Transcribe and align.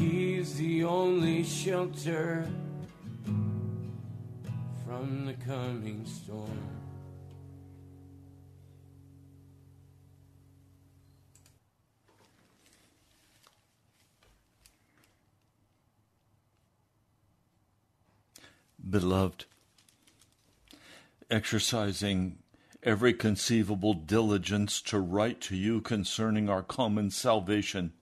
He's 0.00 0.56
the 0.56 0.84
only 0.84 1.44
shelter 1.44 2.48
from 4.86 5.26
the 5.26 5.34
coming 5.34 6.06
storm. 6.06 6.58
Beloved, 18.88 19.44
exercising 21.30 22.38
every 22.82 23.12
conceivable 23.12 23.92
diligence 23.92 24.80
to 24.80 24.98
write 24.98 25.42
to 25.42 25.56
you 25.56 25.82
concerning 25.82 26.48
our 26.48 26.62
common 26.62 27.10
salvation, 27.10 27.92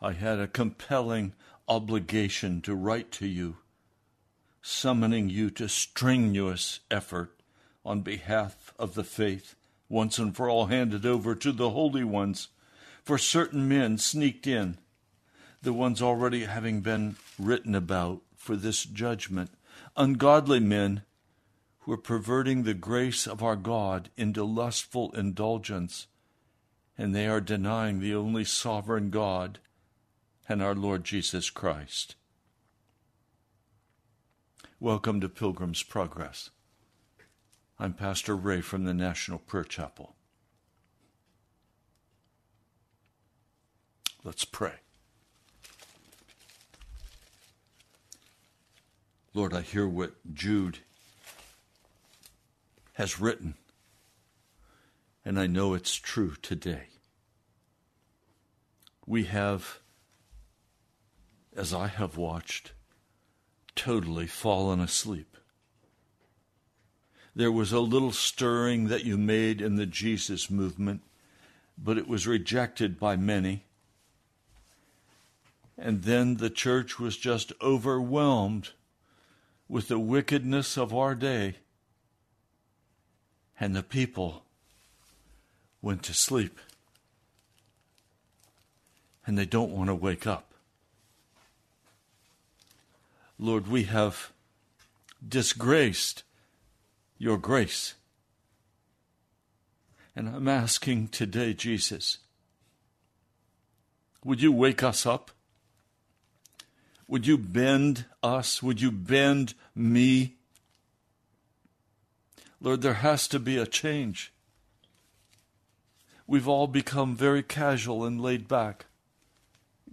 I 0.00 0.12
had 0.12 0.38
a 0.38 0.46
compelling 0.46 1.34
obligation 1.66 2.60
to 2.62 2.74
write 2.74 3.10
to 3.12 3.26
you, 3.26 3.56
summoning 4.62 5.28
you 5.28 5.50
to 5.50 5.68
strenuous 5.68 6.80
effort 6.90 7.42
on 7.84 8.02
behalf 8.02 8.72
of 8.78 8.94
the 8.94 9.04
faith, 9.04 9.56
once 9.88 10.18
and 10.18 10.36
for 10.36 10.48
all 10.48 10.66
handed 10.66 11.04
over 11.04 11.34
to 11.34 11.50
the 11.50 11.70
holy 11.70 12.04
ones. 12.04 12.48
For 13.02 13.18
certain 13.18 13.68
men 13.68 13.98
sneaked 13.98 14.46
in, 14.46 14.78
the 15.62 15.72
ones 15.72 16.00
already 16.00 16.44
having 16.44 16.80
been 16.80 17.16
written 17.38 17.74
about 17.74 18.22
for 18.36 18.54
this 18.54 18.84
judgment, 18.84 19.50
ungodly 19.96 20.60
men 20.60 21.02
who 21.80 21.92
are 21.92 21.96
perverting 21.96 22.62
the 22.62 22.74
grace 22.74 23.26
of 23.26 23.42
our 23.42 23.56
God 23.56 24.10
into 24.16 24.44
lustful 24.44 25.10
indulgence, 25.12 26.06
and 26.96 27.14
they 27.14 27.26
are 27.26 27.40
denying 27.40 27.98
the 27.98 28.14
only 28.14 28.44
sovereign 28.44 29.10
God 29.10 29.58
and 30.48 30.62
our 30.62 30.74
Lord 30.74 31.04
Jesus 31.04 31.50
Christ. 31.50 32.14
Welcome 34.80 35.20
to 35.20 35.28
Pilgrim's 35.28 35.82
Progress. 35.82 36.48
I'm 37.78 37.92
Pastor 37.92 38.34
Ray 38.34 38.62
from 38.62 38.84
the 38.84 38.94
National 38.94 39.38
Prayer 39.38 39.64
Chapel. 39.64 40.16
Let's 44.24 44.46
pray. 44.46 44.72
Lord, 49.34 49.52
I 49.52 49.60
hear 49.60 49.86
what 49.86 50.14
Jude 50.32 50.78
has 52.94 53.20
written, 53.20 53.54
and 55.26 55.38
I 55.38 55.46
know 55.46 55.74
it's 55.74 55.94
true 55.94 56.34
today. 56.40 56.84
We 59.06 59.24
have, 59.24 59.80
as 61.58 61.74
I 61.74 61.88
have 61.88 62.16
watched, 62.16 62.70
totally 63.74 64.28
fallen 64.28 64.78
asleep. 64.80 65.36
There 67.34 67.50
was 67.50 67.72
a 67.72 67.80
little 67.80 68.12
stirring 68.12 68.88
that 68.88 69.04
you 69.04 69.18
made 69.18 69.60
in 69.60 69.76
the 69.76 69.86
Jesus 69.86 70.50
movement, 70.50 71.02
but 71.76 71.98
it 71.98 72.06
was 72.06 72.26
rejected 72.26 72.98
by 72.98 73.16
many. 73.16 73.64
And 75.76 76.02
then 76.02 76.36
the 76.36 76.50
church 76.50 76.98
was 76.98 77.16
just 77.16 77.52
overwhelmed 77.60 78.70
with 79.68 79.88
the 79.88 79.98
wickedness 79.98 80.76
of 80.76 80.94
our 80.94 81.14
day, 81.14 81.56
and 83.60 83.74
the 83.74 83.82
people 83.82 84.44
went 85.82 86.04
to 86.04 86.14
sleep. 86.14 86.58
And 89.26 89.36
they 89.36 89.46
don't 89.46 89.72
want 89.72 89.88
to 89.88 89.94
wake 89.94 90.26
up. 90.26 90.47
Lord, 93.38 93.68
we 93.68 93.84
have 93.84 94.32
disgraced 95.26 96.24
your 97.18 97.38
grace. 97.38 97.94
And 100.16 100.28
I'm 100.28 100.48
asking 100.48 101.08
today, 101.08 101.54
Jesus, 101.54 102.18
would 104.24 104.42
you 104.42 104.50
wake 104.50 104.82
us 104.82 105.06
up? 105.06 105.30
Would 107.06 107.26
you 107.26 107.38
bend 107.38 108.06
us? 108.22 108.62
Would 108.62 108.80
you 108.80 108.90
bend 108.90 109.54
me? 109.74 110.34
Lord, 112.60 112.82
there 112.82 112.94
has 112.94 113.28
to 113.28 113.38
be 113.38 113.56
a 113.56 113.66
change. 113.66 114.32
We've 116.26 116.48
all 116.48 116.66
become 116.66 117.16
very 117.16 117.42
casual 117.42 118.04
and 118.04 118.20
laid 118.20 118.48
back, 118.48 118.86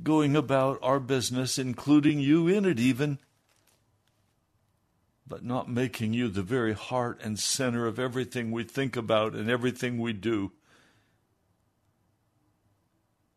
going 0.02 0.36
about 0.36 0.80
our 0.82 1.00
business, 1.00 1.60
including 1.60 2.20
you 2.20 2.48
in 2.48 2.66
it 2.66 2.80
even, 2.80 3.20
but 5.28 5.44
not 5.44 5.70
making 5.70 6.14
you 6.14 6.30
the 6.30 6.44
very 6.44 6.74
heart 6.74 7.20
and 7.24 7.40
center 7.40 7.88
of 7.88 7.98
everything 7.98 8.52
we 8.52 8.64
think 8.64 8.96
about 8.96 9.34
and 9.34 9.50
everything 9.50 9.98
we 9.98 10.14
do. 10.14 10.52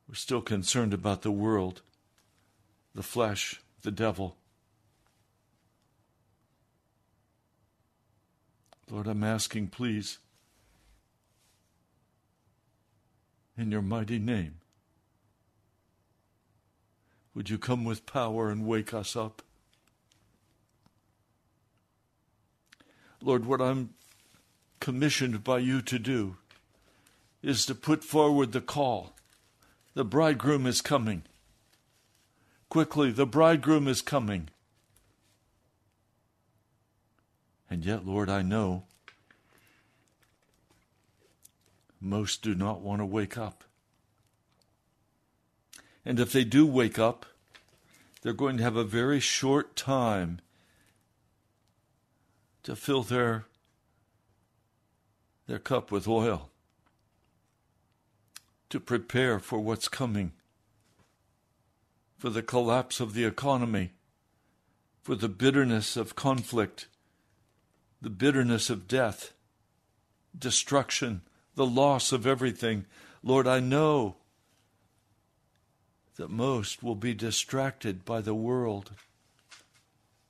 We're 0.06 0.14
still 0.14 0.42
concerned 0.42 0.92
about 0.92 1.22
the 1.22 1.30
world, 1.30 1.82
the 2.94 3.02
flesh, 3.02 3.60
the 3.82 3.90
devil. 3.90 4.36
Lord, 8.90 9.06
I'm 9.06 9.24
asking, 9.24 9.68
please, 9.68 10.18
in 13.56 13.70
your 13.70 13.82
mighty 13.82 14.18
name, 14.18 14.60
would 17.34 17.50
you 17.50 17.58
come 17.58 17.84
with 17.84 18.06
power 18.06 18.50
and 18.50 18.66
wake 18.66 18.94
us 18.94 19.14
up? 19.14 19.42
Lord, 23.22 23.46
what 23.46 23.60
I'm 23.60 23.90
commissioned 24.80 25.42
by 25.42 25.58
you 25.58 25.82
to 25.82 25.98
do 25.98 26.36
is 27.42 27.66
to 27.66 27.74
put 27.74 28.04
forward 28.04 28.52
the 28.52 28.60
call. 28.60 29.14
The 29.94 30.04
bridegroom 30.04 30.66
is 30.66 30.80
coming. 30.80 31.22
Quickly, 32.68 33.10
the 33.10 33.26
bridegroom 33.26 33.88
is 33.88 34.02
coming. 34.02 34.48
And 37.70 37.84
yet, 37.84 38.06
Lord, 38.06 38.30
I 38.30 38.42
know 38.42 38.84
most 42.00 42.42
do 42.42 42.54
not 42.54 42.80
want 42.80 43.00
to 43.00 43.06
wake 43.06 43.36
up. 43.36 43.64
And 46.04 46.20
if 46.20 46.32
they 46.32 46.44
do 46.44 46.66
wake 46.66 46.98
up, 46.98 47.26
they're 48.22 48.32
going 48.32 48.56
to 48.58 48.62
have 48.62 48.76
a 48.76 48.84
very 48.84 49.20
short 49.20 49.76
time 49.76 50.40
to 52.68 52.76
fill 52.76 53.02
their, 53.02 53.46
their 55.46 55.58
cup 55.58 55.90
with 55.90 56.06
oil, 56.06 56.50
to 58.68 58.78
prepare 58.78 59.38
for 59.38 59.58
what's 59.58 59.88
coming 59.88 60.32
for 62.18 62.28
the 62.28 62.42
collapse 62.42 63.00
of 63.00 63.14
the 63.14 63.24
economy, 63.24 63.92
for 65.00 65.14
the 65.14 65.30
bitterness 65.30 65.96
of 65.96 66.14
conflict, 66.14 66.88
the 68.02 68.10
bitterness 68.10 68.68
of 68.68 68.86
death, 68.86 69.32
destruction, 70.38 71.22
the 71.54 71.64
loss 71.64 72.12
of 72.12 72.26
everything. 72.26 72.84
Lord, 73.22 73.46
I 73.46 73.60
know 73.60 74.16
that 76.16 76.28
most 76.28 76.82
will 76.82 76.96
be 76.96 77.14
distracted 77.14 78.04
by 78.04 78.20
the 78.20 78.34
world 78.34 78.90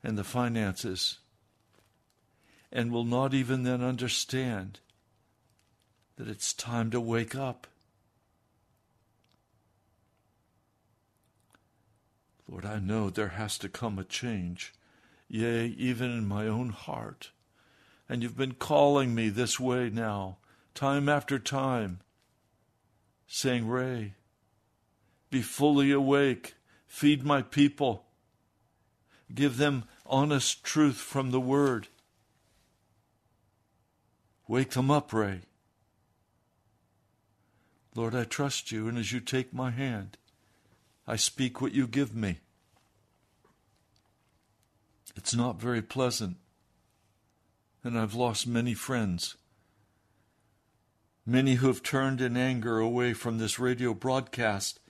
and 0.04 0.16
the 0.16 0.22
finances 0.22 1.18
and 2.70 2.92
will 2.92 3.04
not 3.04 3.32
even 3.34 3.62
then 3.62 3.82
understand 3.82 4.80
that 6.16 6.28
it's 6.28 6.52
time 6.52 6.90
to 6.90 7.00
wake 7.00 7.34
up. 7.34 7.66
Lord, 12.48 12.64
I 12.64 12.78
know 12.78 13.10
there 13.10 13.28
has 13.28 13.58
to 13.58 13.68
come 13.68 13.98
a 13.98 14.04
change, 14.04 14.72
yea, 15.28 15.66
even 15.66 16.10
in 16.10 16.26
my 16.26 16.46
own 16.46 16.70
heart. 16.70 17.30
And 18.08 18.22
you've 18.22 18.36
been 18.36 18.54
calling 18.54 19.14
me 19.14 19.28
this 19.28 19.60
way 19.60 19.90
now, 19.90 20.38
time 20.74 21.08
after 21.08 21.38
time, 21.38 22.00
saying, 23.26 23.68
Ray, 23.68 24.14
be 25.30 25.42
fully 25.42 25.92
awake, 25.92 26.54
feed 26.86 27.22
my 27.22 27.42
people, 27.42 28.06
give 29.34 29.58
them 29.58 29.84
honest 30.06 30.64
truth 30.64 30.96
from 30.96 31.30
the 31.30 31.40
Word. 31.40 31.88
Wake 34.48 34.70
them 34.70 34.90
up, 34.90 35.12
Ray. 35.12 35.42
Lord, 37.94 38.14
I 38.14 38.24
trust 38.24 38.72
you, 38.72 38.88
and 38.88 38.96
as 38.96 39.12
you 39.12 39.20
take 39.20 39.52
my 39.52 39.70
hand, 39.70 40.16
I 41.06 41.16
speak 41.16 41.60
what 41.60 41.74
you 41.74 41.86
give 41.86 42.14
me. 42.14 42.38
It's 45.16 45.34
not 45.34 45.60
very 45.60 45.82
pleasant, 45.82 46.38
and 47.84 47.98
I've 47.98 48.14
lost 48.14 48.46
many 48.46 48.72
friends. 48.72 49.36
Many 51.26 51.56
who 51.56 51.66
have 51.66 51.82
turned 51.82 52.22
in 52.22 52.36
anger 52.36 52.78
away 52.78 53.12
from 53.12 53.36
this 53.36 53.58
radio 53.58 53.92
broadcast 53.92 54.80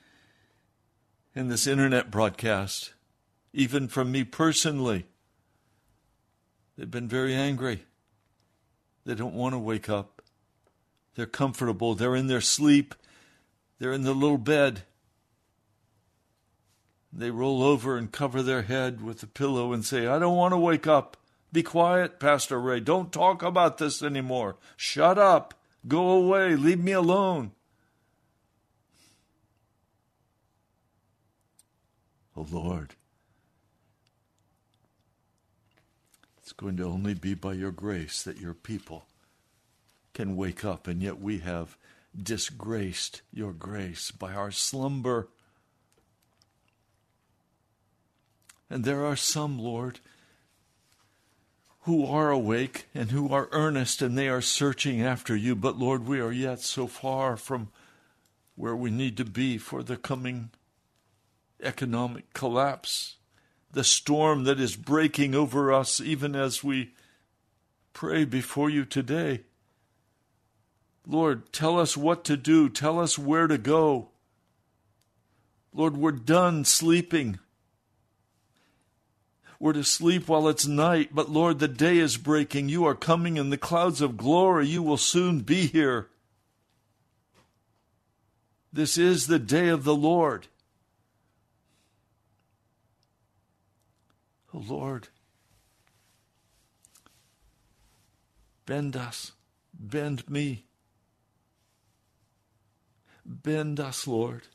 and 1.35 1.51
this 1.51 1.67
internet 1.67 2.13
broadcast, 2.13 2.93
even 3.53 3.89
from 3.89 4.13
me 4.13 4.23
personally. 4.23 5.07
They've 6.77 6.91
been 6.91 7.09
very 7.09 7.35
angry. 7.35 7.83
They 9.09 9.15
don't 9.15 9.33
want 9.33 9.55
to 9.55 9.59
wake 9.59 9.89
up. 9.89 10.21
They're 11.15 11.25
comfortable. 11.25 11.95
They're 11.95 12.15
in 12.15 12.27
their 12.27 12.43
sleep. 12.43 12.95
They're 13.79 13.95
in 13.95 14.03
their 14.03 14.13
little 14.13 14.37
bed. 14.37 14.83
They 17.11 17.31
roll 17.31 17.63
over 17.63 17.97
and 17.97 18.13
cover 18.13 18.43
their 18.43 18.65
head 18.65 19.01
with 19.01 19.23
a 19.23 19.27
pillow 19.27 19.73
and 19.73 19.83
say, 19.83 20.07
I 20.07 20.19
don't 20.19 20.37
want 20.37 20.53
to 20.53 20.59
wake 20.59 20.87
up. 20.87 21.17
Be 21.51 21.63
quiet, 21.63 22.21
Pastor 22.21 22.61
Ray. 22.61 22.81
Don't 22.81 23.11
talk 23.11 23.43
about 23.43 23.79
this 23.79 24.03
anymore. 24.03 24.57
Shut 24.77 25.17
up. 25.17 25.55
Go 25.87 26.11
away. 26.11 26.55
Leave 26.55 26.85
me 26.85 26.93
alone. 26.93 27.53
Oh 32.37 32.47
Lord, 32.51 32.95
going 36.59 36.77
to 36.77 36.85
only 36.85 37.15
be 37.15 37.33
by 37.33 37.55
your 37.55 37.71
grace 37.71 38.23
that 38.23 38.39
your 38.39 38.53
people 38.53 39.07
can 40.13 40.37
wake 40.37 40.65
up, 40.65 40.87
and 40.87 41.01
yet 41.01 41.19
we 41.19 41.39
have 41.39 41.79
disgraced 42.21 43.23
your 43.33 43.53
grace 43.53 44.11
by 44.11 44.35
our 44.35 44.51
slumber. 44.51 45.29
And 48.69 48.85
there 48.85 49.07
are 49.07 49.17
some, 49.17 49.59
Lord, 49.59 50.01
who 51.83 52.05
are 52.05 52.31
awake 52.31 52.87
and 52.95 53.13
who 53.13 53.33
are 53.33 53.49
earnest 53.53 54.03
and 54.03 54.19
they 54.19 54.29
are 54.29 54.43
searching 54.43 55.01
after 55.01 55.35
you. 55.35 55.55
But 55.55 55.79
Lord, 55.79 56.07
we 56.07 56.21
are 56.21 56.33
yet 56.33 56.61
so 56.61 56.87
far 56.87 57.37
from 57.37 57.71
where 58.57 58.77
we 58.77 58.91
need 58.91 59.17
to 59.17 59.25
be 59.25 59.57
for 59.57 59.83
the 59.83 59.97
coming 59.97 60.51
economic 61.63 62.33
collapse, 62.35 63.18
the 63.73 63.85
storm 63.85 64.45
that 64.45 64.59
is 64.59 64.77
breaking 64.77 65.35
over 65.35 65.73
us 65.73 66.01
even 66.01 66.35
as 66.35 66.65
we 66.65 66.93
pray 67.93 68.25
before 68.25 68.71
you 68.71 68.85
today. 68.85 69.43
Lord, 71.07 71.53
tell 71.53 71.79
us 71.79 71.97
what 71.97 72.25
to 72.25 72.37
do, 72.37 72.69
tell 72.69 72.99
us 73.01 73.19
where 73.19 73.47
to 73.47 73.59
go. 73.59 74.09
Lord, 75.73 75.97
we're 75.97 76.13
done 76.13 76.65
sleeping. 76.65 77.39
We're 79.61 79.73
to 79.73 79.85
sleep 79.85 80.29
while 80.29 80.49
it's 80.49 80.67
night, 80.67 81.11
but 81.13 81.31
Lord, 81.31 81.59
the 81.59 81.69
day 81.69 81.99
is 81.99 82.17
breaking. 82.17 82.69
You 82.69 82.85
are 82.85 82.95
coming 82.95 83.37
in 83.37 83.51
the 83.51 83.59
clouds 83.59 84.01
of 84.01 84.17
glory. 84.17 84.69
You 84.69 84.83
will 84.83 84.97
soon 84.97 85.41
be 85.41 85.67
here. 85.67 86.09
This 88.73 88.97
is 88.97 89.27
the 89.27 89.39
day 89.39 89.69
of 89.69 89.85
the 89.85 89.95
Lord. 89.95 90.47
Oh, 94.59 94.65
Lord, 94.67 95.09
bend 98.67 98.97
us, 98.97 99.33
bend 99.73 100.29
me. 100.29 100.65
Bend 103.25 103.79
us, 103.79 104.07
Lord, 104.07 104.49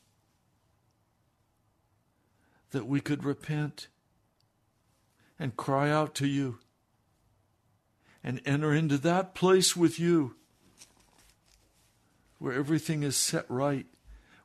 that 2.72 2.88
we 2.88 3.00
could 3.00 3.24
repent 3.24 3.88
and 5.39 5.55
cry 5.55 5.89
out 5.89 6.15
to 6.15 6.27
you 6.27 6.57
and 8.24 8.41
enter 8.45 8.74
into 8.74 8.98
that 8.98 9.36
place 9.36 9.75
with 9.75 10.00
you 10.00 10.36
where 12.39 12.53
everything 12.53 13.03
is 13.03 13.15
set 13.15 13.45
right, 13.48 13.86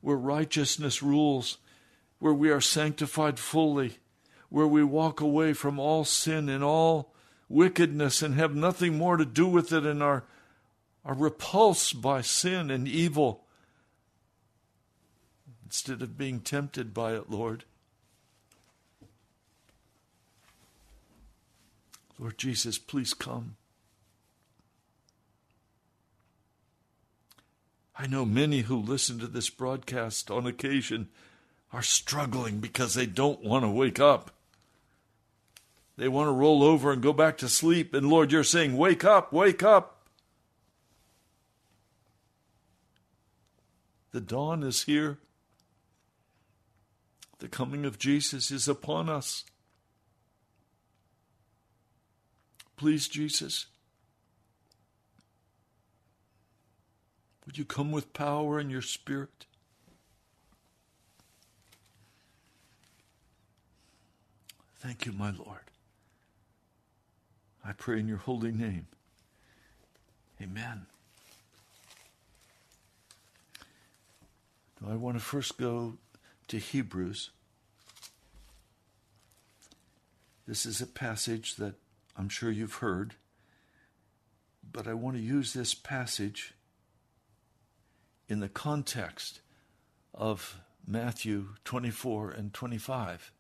where 0.03 0.17
righteousness 0.17 1.03
rules, 1.03 1.59
where 2.19 2.35
we 2.35 2.51
are 2.51 2.61
sanctified 2.61 3.39
fully, 3.39 3.99
where 4.49 4.67
we 4.67 4.83
walk 4.83 5.21
away 5.21 5.53
from 5.53 5.79
all 5.79 6.05
sin 6.05 6.49
and 6.49 6.65
all 6.65 7.13
wickedness 7.49 8.23
and 8.23 8.35
have 8.35 8.55
nothing 8.55 8.97
more 8.97 9.17
to 9.17 9.25
do 9.25 9.47
with 9.47 9.73
it 9.73 9.85
and 9.85 10.03
are, 10.03 10.25
are 11.05 11.15
repulsed 11.15 12.01
by 12.01 12.21
sin 12.21 12.71
and 12.71 12.87
evil 12.87 13.45
instead 15.65 16.01
of 16.03 16.17
being 16.17 16.41
tempted 16.41 16.95
by 16.95 17.13
it, 17.15 17.31
Lord. 17.31 17.65
Lord 22.19 22.37
Jesus, 22.39 22.79
please 22.79 23.15
come. 23.15 23.57
I 27.97 28.07
know 28.07 28.25
many 28.25 28.61
who 28.61 28.77
listen 28.77 29.19
to 29.19 29.27
this 29.27 29.51
broadcast 29.51 30.31
on 30.31 30.47
occasion 30.47 31.09
are 31.73 31.83
struggling 31.83 32.61
because 32.61 32.95
they 32.95 33.07
don't 33.07 33.43
want 33.43 33.65
to 33.65 33.69
wake 33.69 34.01
up. 34.01 34.31
They 35.99 36.07
want 36.07 36.29
to 36.29 36.33
roll 36.33 36.63
over 36.63 36.93
and 36.93 37.03
go 37.03 37.13
back 37.13 37.39
to 37.39 37.49
sleep. 37.49 37.93
And 37.93 38.09
Lord, 38.09 38.31
you're 38.31 38.45
saying, 38.45 38.77
Wake 38.77 39.05
up, 39.05 39.33
wake 39.33 39.65
up. 39.65 40.07
The 44.13 44.21
dawn 44.21 44.63
is 44.63 44.85
here. 44.85 45.19
The 47.41 47.49
coming 47.49 47.85
of 47.85 47.99
Jesus 47.99 48.53
is 48.53 48.69
upon 48.69 49.09
us. 49.09 49.45
Please, 52.77 53.09
Jesus, 53.09 53.67
would 57.45 57.59
you 57.59 57.65
come 57.65 57.91
with 57.91 58.13
power 58.13 58.61
in 58.61 58.71
your 58.71 58.83
spirit? 58.83 59.47
Thank 64.77 65.05
you, 65.05 65.13
my 65.13 65.33
Lord. 65.33 65.68
I 67.69 67.73
pray 67.73 68.01
in 68.01 68.09
your 68.09 68.17
holy 68.17 68.51
name. 68.51 68.87
Amen. 70.41 70.87
I 74.89 74.95
want 74.95 75.19
to 75.19 75.23
first 75.23 75.59
go 75.59 75.99
to 76.47 76.57
Hebrews. 76.57 77.29
This 80.47 80.65
is 80.65 80.81
a 80.81 80.87
passage 80.87 81.57
that 81.57 81.75
I'm 82.17 82.31
sure 82.31 82.51
you've 82.51 82.77
heard, 82.77 83.17
but 84.73 84.87
I 84.87 84.95
want 84.95 85.17
to 85.17 85.23
use 85.23 85.53
this 85.53 85.75
passage 85.75 86.55
in 88.31 88.41
the 88.41 88.49
context 88.49 89.41
of 90.15 90.59
Matthew 90.87 91.49
24 91.67 92.31
and 92.31 92.55
25. 92.55 93.31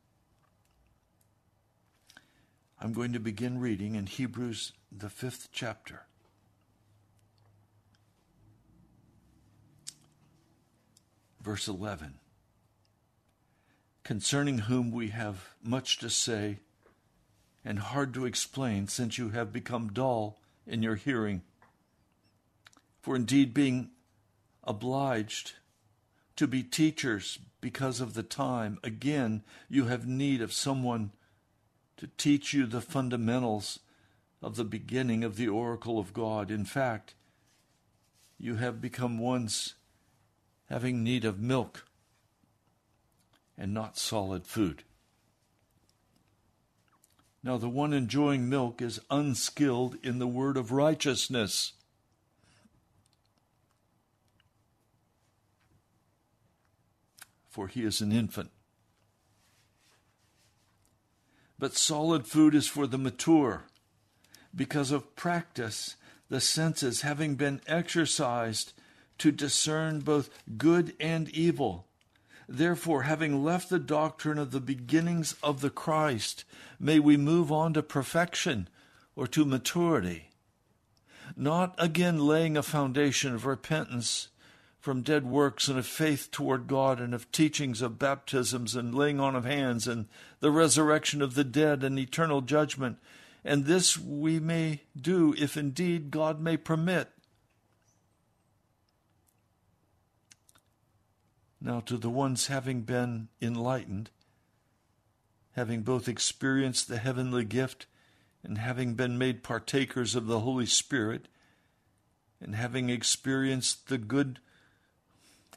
I'm 2.80 2.92
going 2.92 3.12
to 3.12 3.20
begin 3.20 3.58
reading 3.58 3.97
in 3.97 4.06
Hebrews, 4.06 4.73
the 4.92 5.11
fifth 5.11 5.49
chapter. 5.50 6.02
Verse 11.42 11.66
11 11.66 12.14
Concerning 14.04 14.58
whom 14.58 14.92
we 14.92 15.08
have 15.08 15.54
much 15.62 15.99
to 15.99 16.08
say 16.08 16.58
and 17.64 17.80
hard 17.80 18.14
to 18.14 18.26
explain, 18.26 18.87
since 18.87 19.18
you 19.18 19.30
have 19.30 19.52
become 19.52 19.92
dull 19.92 20.38
in 20.66 20.82
your 20.82 20.94
hearing. 20.94 21.42
For 23.02 23.16
indeed, 23.16 23.52
being 23.52 23.90
obliged 24.62 25.54
to 26.37 26.47
be 26.47 26.62
teachers 26.62 27.40
because 27.61 28.00
of 28.00 28.14
the 28.14 28.23
time, 28.23 28.78
again, 28.85 29.42
you 29.68 29.87
have 29.87 30.06
need 30.06 30.40
of 30.40 30.52
someone 30.52 31.11
to 31.98 32.08
teach 32.16 32.54
you 32.54 32.66
the 32.66 32.80
fundamentals 32.80 33.80
of 34.40 34.56
the 34.56 34.64
beginning 34.64 35.24
of 35.24 35.36
the 35.36 35.48
oracle 35.48 35.98
of 35.98 36.12
God. 36.12 36.50
In 36.50 36.64
fact, 36.64 37.14
you 38.38 38.54
have 38.56 38.80
become 38.80 39.18
ones 39.18 39.74
having 40.70 41.02
need 41.02 41.24
of 41.24 41.40
milk 41.40 41.84
and 43.56 43.74
not 43.74 43.98
solid 43.98 44.46
food. 44.46 44.84
Now, 47.42 47.56
the 47.56 47.68
one 47.68 47.92
enjoying 47.92 48.48
milk 48.48 48.80
is 48.80 49.00
unskilled 49.10 49.96
in 50.02 50.18
the 50.18 50.26
word 50.26 50.56
of 50.56 50.70
righteousness. 50.70 51.72
For 57.48 57.66
he 57.66 57.82
is 57.82 58.00
an 58.00 58.12
infant. 58.12 58.50
But 61.58 61.76
solid 61.76 62.26
food 62.26 62.54
is 62.54 62.68
for 62.68 62.86
the 62.86 62.98
mature, 62.98 63.64
because 64.54 64.92
of 64.92 65.16
practice 65.16 65.96
the 66.28 66.40
senses 66.40 67.00
having 67.00 67.34
been 67.34 67.60
exercised 67.66 68.72
to 69.18 69.32
discern 69.32 70.00
both 70.00 70.30
good 70.56 70.94
and 71.00 71.28
evil. 71.30 71.86
Therefore, 72.48 73.02
having 73.02 73.44
left 73.44 73.68
the 73.68 73.78
doctrine 73.78 74.38
of 74.38 74.52
the 74.52 74.60
beginnings 74.60 75.34
of 75.42 75.60
the 75.60 75.70
Christ, 75.70 76.44
may 76.78 76.98
we 76.98 77.16
move 77.16 77.50
on 77.50 77.74
to 77.74 77.82
perfection 77.82 78.68
or 79.16 79.26
to 79.26 79.44
maturity, 79.44 80.30
not 81.36 81.74
again 81.76 82.18
laying 82.18 82.56
a 82.56 82.62
foundation 82.62 83.34
of 83.34 83.44
repentance 83.44 84.28
from 84.78 85.02
dead 85.02 85.26
works 85.26 85.68
and 85.68 85.78
of 85.78 85.87
faith 85.87 86.30
toward 86.30 86.66
God 86.66 87.00
and 87.00 87.14
of 87.14 87.30
teachings 87.32 87.82
of 87.82 87.99
baptisms 87.99 88.76
and 88.76 88.94
laying 88.94 89.20
on 89.20 89.35
of 89.35 89.44
hands 89.44 89.88
and 89.88 90.06
the 90.40 90.50
resurrection 90.50 91.20
of 91.20 91.35
the 91.35 91.44
dead 91.44 91.82
and 91.82 91.99
eternal 91.99 92.40
judgment. 92.40 92.99
And 93.44 93.64
this 93.64 93.99
we 93.99 94.38
may 94.38 94.82
do 95.00 95.35
if 95.38 95.56
indeed 95.56 96.11
God 96.11 96.40
may 96.40 96.56
permit 96.56 97.08
Now, 101.61 101.80
to 101.80 101.97
the 101.97 102.11
ones 102.11 102.47
having 102.47 102.82
been 102.82 103.28
enlightened, 103.42 104.11
having 105.52 105.82
both 105.82 106.08
experienced 106.08 106.88
the 106.88 106.99
heavenly 106.99 107.44
gift 107.44 107.87
and 108.44 108.58
having 108.58 108.94
been 108.94 109.18
made 109.18 109.42
partakers 109.42 110.14
of 110.14 110.26
the 110.26 110.40
Holy 110.40 110.66
Spirit, 110.66 111.26
and 112.40 112.54
having 112.54 112.88
experienced 112.88 113.88
the 113.88 113.99
good 113.99 114.38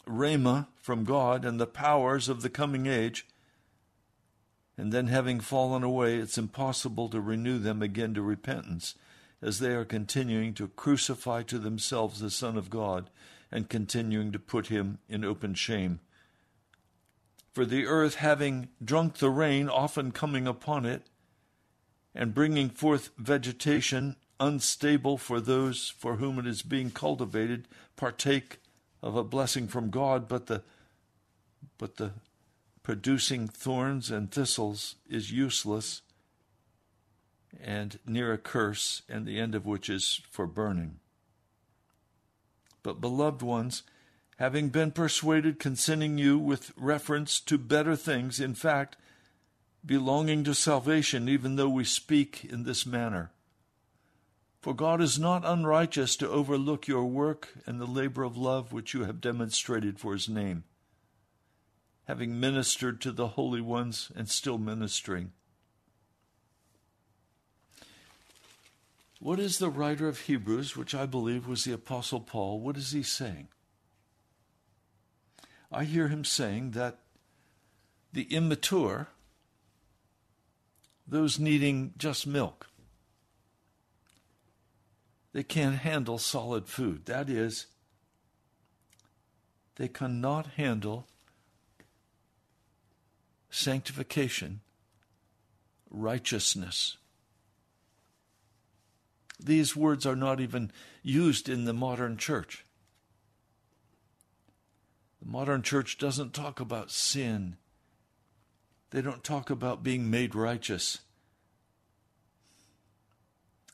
rhema 0.08 0.68
from 0.76 1.04
God 1.04 1.46
and 1.46 1.60
the 1.60 1.68
powers 1.68 2.30
of 2.30 2.42
the 2.42 2.50
coming 2.50 2.88
age, 2.88 3.28
and 4.78 4.92
then 4.92 5.08
having 5.08 5.40
fallen 5.40 5.84
away, 5.84 6.18
it's 6.18 6.38
impossible 6.38 7.10
to 7.10 7.22
renew 7.22 7.60
them 7.60 7.82
again 7.82 8.14
to 8.14 8.22
repentance, 8.22 8.96
as 9.42 9.60
they 9.60 9.74
are 9.74 9.86
continuing 9.86 10.54
to 10.54 10.70
crucify 10.70 11.44
to 11.44 11.60
themselves 11.60 12.20
the 12.20 12.30
Son 12.32 12.58
of 12.58 12.70
God 12.70 13.10
and 13.52 13.70
continuing 13.70 14.32
to 14.32 14.40
put 14.40 14.68
him 14.68 15.00
in 15.10 15.26
open 15.26 15.54
shame. 15.54 16.00
For 17.54 17.66
the 17.66 17.86
earth, 17.86 18.16
having 18.16 18.70
drunk 18.84 19.18
the 19.18 19.30
rain 19.30 19.68
often 19.68 20.12
coming 20.12 20.48
upon 20.48 20.86
it, 20.86 21.04
and 22.16 22.34
bringing 22.34 22.70
forth 22.70 23.10
vegetation 23.18 24.16
unstable 24.40 25.18
for 25.18 25.40
those 25.40 25.90
for 25.90 26.16
whom 26.16 26.40
it 26.40 26.48
is 26.48 26.62
being 26.62 26.92
cultivated, 26.92 27.68
partake 27.96 28.61
of 29.02 29.16
a 29.16 29.24
blessing 29.24 29.68
from 29.68 29.90
God, 29.90 30.28
but 30.28 30.48
the 30.48 30.64
but 31.78 31.98
the 31.98 32.12
producing 32.84 33.48
thorns 33.48 34.10
and 34.12 34.32
thistles 34.32 34.96
is 35.10 35.32
useless 35.32 36.02
and 37.60 38.00
near 38.06 38.34
a 38.34 38.38
curse, 38.38 39.02
and 39.10 39.26
the 39.26 39.40
end 39.40 39.56
of 39.56 39.66
which 39.66 39.90
is 39.90 40.22
for 40.30 40.48
burning. 40.48 41.00
But, 42.84 43.02
beloved 43.02 43.42
ones, 43.42 43.84
having 44.38 44.70
been 44.70 44.92
persuaded 44.92 45.60
concerning 45.60 46.18
you 46.18 46.40
with 46.40 46.72
reference 46.76 47.40
to 47.42 47.58
better 47.58 47.96
things, 47.96 48.40
in 48.40 48.56
fact, 48.56 48.96
belonging 49.86 50.44
to 50.46 50.56
salvation, 50.56 51.28
even 51.28 51.56
though 51.56 51.70
we 51.70 51.84
speak 51.84 52.46
in 52.46 52.64
this 52.64 52.86
manner. 52.86 53.32
For 54.62 54.76
God 54.76 55.02
is 55.02 55.18
not 55.18 55.44
unrighteous 55.44 56.16
to 56.18 56.30
overlook 56.30 56.88
your 56.88 57.06
work 57.06 57.50
and 57.66 57.82
the 57.82 57.88
labor 57.88 58.22
of 58.22 58.38
love 58.38 58.72
which 58.72 58.94
you 58.94 59.06
have 59.06 59.20
demonstrated 59.20 60.00
for 60.00 60.14
his 60.14 60.30
name, 60.30 60.66
having 62.08 62.40
ministered 62.40 63.02
to 63.02 63.12
the 63.12 63.30
holy 63.30 63.62
ones 63.62 64.12
and 64.16 64.30
still 64.30 64.60
ministering. 64.60 65.32
What 69.20 69.40
is 69.40 69.58
the 69.58 69.70
writer 69.70 70.08
of 70.08 70.22
Hebrews, 70.22 70.78
which 70.78 70.94
I 70.94 71.08
believe 71.08 71.48
was 71.48 71.64
the 71.64 71.74
Apostle 71.74 72.20
Paul, 72.20 72.60
what 72.60 72.78
is 72.78 72.92
he 72.92 73.02
saying? 73.02 73.48
I 75.72 75.86
hear 75.86 76.08
him 76.08 76.24
saying 76.24 76.72
that 76.72 77.00
the 78.14 78.24
immature, 78.24 79.08
those 81.08 81.40
needing 81.40 81.94
just 81.98 82.28
milk, 82.28 82.68
they 85.34 85.44
can't 85.44 85.78
handle 85.78 86.18
solid 86.18 86.68
food. 86.68 87.06
That 87.06 87.30
is, 87.30 87.68
they 89.76 89.88
cannot 89.88 90.48
handle 90.58 91.08
sanctification, 93.50 94.62
righteousness, 95.90 96.98
these 99.44 99.76
words 99.76 100.06
are 100.06 100.16
not 100.16 100.40
even 100.40 100.72
used 101.02 101.50
in 101.50 101.66
the 101.66 101.74
modern 101.74 102.18
church. 102.18 102.64
The 105.22 105.30
modern 105.30 105.64
church 105.64 105.98
doesn't 105.98 106.34
talk 106.34 106.60
about 106.60 106.92
sin. 106.92 107.58
They 108.92 109.02
don't 109.02 109.24
talk 109.24 109.50
about 109.50 109.84
being 109.84 110.10
made 110.10 110.36
righteous. 110.36 111.00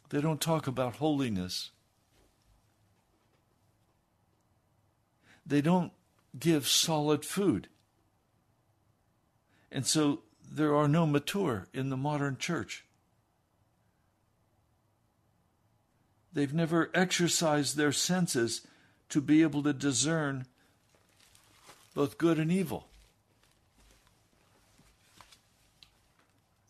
They 0.10 0.22
don't 0.22 0.42
talk 0.42 0.68
about 0.68 0.98
holiness. 0.98 1.72
They 5.46 5.62
don't 5.62 5.92
give 6.38 6.68
solid 6.68 7.26
food. 7.26 7.68
And 9.72 9.86
so 9.86 10.22
there 10.50 10.76
are 10.76 10.88
no 10.88 11.06
mature 11.06 11.68
in 11.74 11.90
the 11.90 11.98
modern 11.98 12.38
church. 12.38 12.86
They've 16.34 16.54
never 16.54 16.92
exercised 16.94 17.76
their 17.76 17.92
senses 17.92 18.62
to 19.10 19.22
be 19.22 19.42
able 19.42 19.64
to 19.64 19.74
discern 19.74 20.46
both 21.96 22.18
good 22.18 22.38
and 22.38 22.52
evil. 22.52 22.88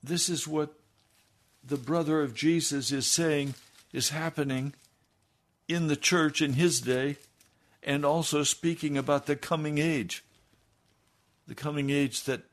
This 0.01 0.29
is 0.29 0.47
what 0.47 0.76
the 1.67 1.77
brother 1.77 2.21
of 2.21 2.33
Jesus 2.33 2.91
is 2.91 3.07
saying 3.07 3.55
is 3.91 4.09
happening 4.09 4.73
in 5.67 5.87
the 5.87 5.97
church 5.97 6.41
in 6.41 6.53
his 6.53 6.79
day, 6.79 7.17
and 7.83 8.05
also 8.05 8.43
speaking 8.43 8.97
about 8.97 9.25
the 9.25 9.35
coming 9.35 9.77
age. 9.77 10.23
The 11.45 11.55
coming 11.55 11.89
age 11.89 12.23
that 12.23 12.43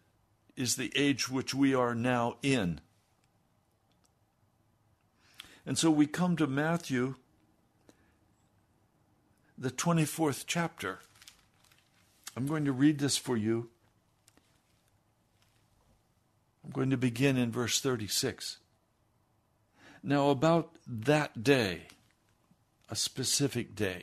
is 0.57 0.77
the 0.77 0.93
age 0.97 1.29
which 1.29 1.55
we 1.55 1.75
are 1.75 1.95
now 1.95 2.37
in. 2.43 2.81
And 5.67 5.79
so 5.79 5.91
we 5.91 6.07
come 6.07 6.37
to 6.37 6.47
Matthew, 6.47 7.15
the 9.57 9.71
24th 9.71 10.45
chapter. 10.47 11.01
I'm 12.37 12.47
going 12.47 12.65
to 12.65 12.73
read 12.73 12.99
this 12.99 13.17
for 13.17 13.37
you. 13.37 13.71
I'm 16.65 16.71
going 16.71 16.91
to 16.91 16.97
begin 16.97 17.37
in 17.37 17.53
verse 17.53 17.81
36. 17.81 18.59
Now, 20.07 20.29
about 20.29 20.77
that 20.87 21.43
day, 21.43 21.85
a 22.91 22.95
specific 22.95 23.75
day, 23.75 24.03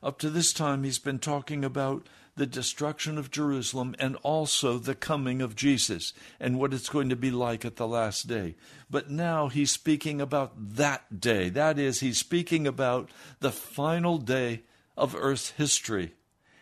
up 0.00 0.20
to 0.20 0.30
this 0.30 0.52
time, 0.52 0.84
he's 0.84 1.00
been 1.00 1.18
talking 1.18 1.64
about 1.64 2.06
the 2.36 2.46
destruction 2.46 3.18
of 3.18 3.32
Jerusalem 3.32 3.96
and 3.98 4.14
also 4.22 4.78
the 4.78 4.94
coming 4.94 5.42
of 5.42 5.56
Jesus 5.56 6.12
and 6.38 6.56
what 6.56 6.72
it's 6.72 6.88
going 6.88 7.08
to 7.08 7.16
be 7.16 7.32
like 7.32 7.64
at 7.64 7.74
the 7.74 7.88
last 7.88 8.28
day. 8.28 8.54
But 8.88 9.10
now 9.10 9.48
he's 9.48 9.72
speaking 9.72 10.20
about 10.20 10.52
that 10.76 11.20
day. 11.20 11.48
That 11.48 11.80
is, 11.80 11.98
he's 11.98 12.18
speaking 12.18 12.68
about 12.68 13.10
the 13.40 13.50
final 13.50 14.18
day 14.18 14.62
of 14.96 15.16
Earth's 15.18 15.50
history. 15.50 16.12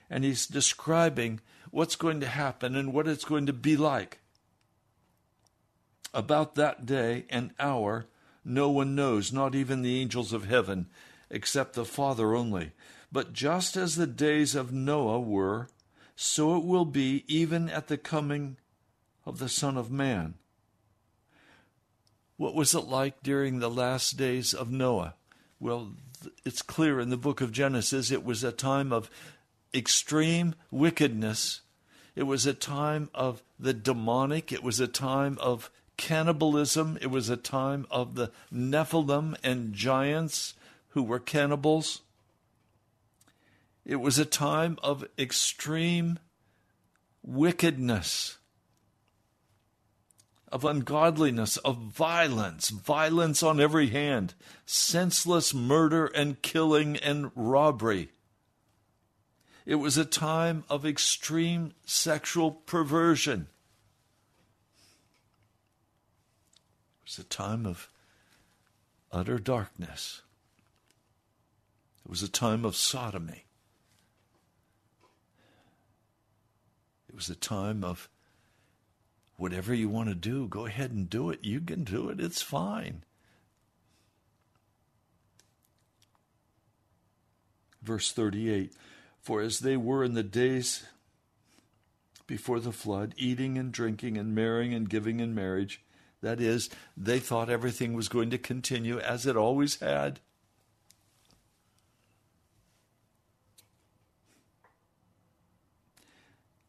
And 0.09 0.25
he's 0.25 0.47
describing 0.47 1.41
what's 1.71 1.97
going 1.97 2.21
to 2.21 2.27
happen 2.27 2.75
and 2.75 2.95
what 2.95 3.07
it's 3.07 3.27
going 3.27 3.45
to 3.45 3.53
be 3.53 3.77
like. 3.77 4.21
About 6.15 6.55
that 6.55 6.87
day 6.87 7.27
and 7.29 7.51
hour, 7.61 8.07
no 8.47 8.71
one 8.71 8.95
knows, 8.95 9.33
not 9.33 9.55
even 9.55 9.83
the 9.83 10.01
angels 10.01 10.33
of 10.33 10.45
heaven, 10.45 10.87
except 11.31 11.75
the 11.75 11.85
Father 11.85 12.35
only. 12.35 12.73
But 13.11 13.33
just 13.33 13.77
as 13.77 13.97
the 13.97 14.07
days 14.07 14.55
of 14.55 14.73
Noah 14.73 15.21
were, 15.21 15.69
so 16.15 16.57
it 16.57 16.65
will 16.65 16.85
be 16.85 17.25
even 17.27 17.69
at 17.69 17.89
the 17.89 17.99
coming 17.99 18.57
of 19.25 19.39
the 19.39 19.49
Son 19.49 19.77
of 19.77 19.91
Man. 19.91 20.35
What 22.37 22.55
was 22.55 22.75
it 22.75 22.85
like 22.85 23.23
during 23.23 23.59
the 23.59 23.71
last 23.71 24.17
days 24.17 24.55
of 24.55 24.71
Noah? 24.71 25.15
Well, 25.59 25.95
it's 26.45 26.63
clear 26.63 27.01
in 27.01 27.11
the 27.11 27.17
book 27.17 27.41
of 27.41 27.51
Genesis 27.51 28.11
it 28.11 28.25
was 28.25 28.45
a 28.45 28.53
time 28.53 28.93
of 28.93 29.11
extreme 29.75 30.55
wickedness. 30.71 31.63
It 32.15 32.25
was 32.25 32.47
a 32.47 32.55
time 32.55 33.11
of 33.13 33.43
the 33.59 33.75
demonic. 33.75 34.53
It 34.53 34.63
was 34.63 34.79
a 34.79 34.87
time 34.87 35.37
of 35.41 35.71
cannibalism. 35.97 36.99
It 37.01 37.09
was 37.09 37.29
a 37.29 37.37
time 37.37 37.87
of 37.91 38.15
the 38.15 38.31
Nephilim 38.53 39.37
and 39.43 39.73
giants 39.73 40.55
who 40.91 41.03
were 41.03 41.19
cannibals. 41.19 42.03
It 43.85 43.97
was 43.97 44.19
a 44.19 44.25
time 44.25 44.79
of 44.83 45.07
extreme 45.19 46.19
wickedness, 47.23 48.39
of 50.51 50.65
ungodliness, 50.65 51.57
of 51.59 51.77
violence, 51.79 52.71
violence 52.71 53.43
on 53.43 53.61
every 53.61 53.89
hand, 53.89 54.35
senseless 54.65 55.53
murder 55.53 56.07
and 56.07 56.41
killing 56.43 56.97
and 56.97 57.31
robbery. 57.35 58.11
It 59.67 59.77
was 59.77 59.99
a 59.99 60.05
time 60.05 60.65
of 60.71 60.87
extreme 60.87 61.75
sexual 61.85 62.53
perversion. 62.53 63.49
Was 67.07 67.19
a 67.19 67.25
time 67.25 67.65
of 67.65 67.89
utter 69.13 69.39
darkness. 69.39 70.23
It 72.05 72.11
was 72.11 72.23
a 72.23 72.29
time 72.29 72.65
of 72.65 72.75
sodomy. 72.75 73.45
It 77.09 77.15
was 77.15 77.31
a 77.31 77.37
time 77.37 77.85
of 77.85 78.09
whatever 79.37 79.73
you 79.73 79.89
want 79.89 80.09
to 80.09 80.15
do, 80.15 80.49
go 80.49 80.67
ahead 80.67 80.91
and 80.91 81.09
do 81.09 81.31
it. 81.31 81.45
You 81.45 81.61
can 81.61 81.85
do 81.85 82.09
it, 82.09 82.21
it's 82.21 82.43
fine. 82.43 83.05
Verse 87.83 88.11
38 88.11 88.73
For 89.21 89.41
as 89.41 89.61
they 89.61 89.77
were 89.77 90.03
in 90.03 90.15
the 90.15 90.25
days 90.25 90.85
before 92.27 92.59
the 92.59 92.73
flood, 92.73 93.15
eating 93.17 93.57
and 93.57 93.71
drinking 93.71 94.19
and 94.19 94.35
marrying 94.35 94.75
and 94.75 94.91
giving 94.91 95.21
in 95.21 95.33
marriage, 95.33 95.81
that 96.23 96.41
is, 96.41 96.71
they 96.97 97.19
thought 97.19 97.51
everything 97.51 97.95
was 97.95 98.09
going 98.09 98.31
to 98.31 98.39
continue 98.39 98.99
as 98.99 99.27
it 99.27 99.37
always 99.37 99.81
had. 99.81 100.21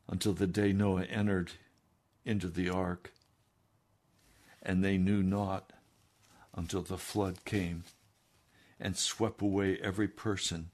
Until 0.10 0.33
the 0.33 0.47
day 0.47 0.71
Noah 0.73 1.03
entered 1.03 1.51
into 2.25 2.47
the 2.47 2.69
ark, 2.69 3.12
and 4.62 4.83
they 4.83 4.97
knew 4.97 5.23
not 5.23 5.73
until 6.55 6.81
the 6.81 6.97
flood 6.97 7.45
came 7.45 7.83
and 8.79 8.97
swept 8.97 9.41
away 9.41 9.77
every 9.81 10.07
person. 10.07 10.71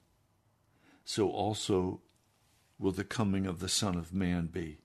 So 1.05 1.29
also 1.29 2.01
will 2.79 2.91
the 2.91 3.03
coming 3.03 3.45
of 3.45 3.59
the 3.59 3.69
Son 3.69 3.95
of 3.95 4.13
Man 4.13 4.47
be. 4.47 4.82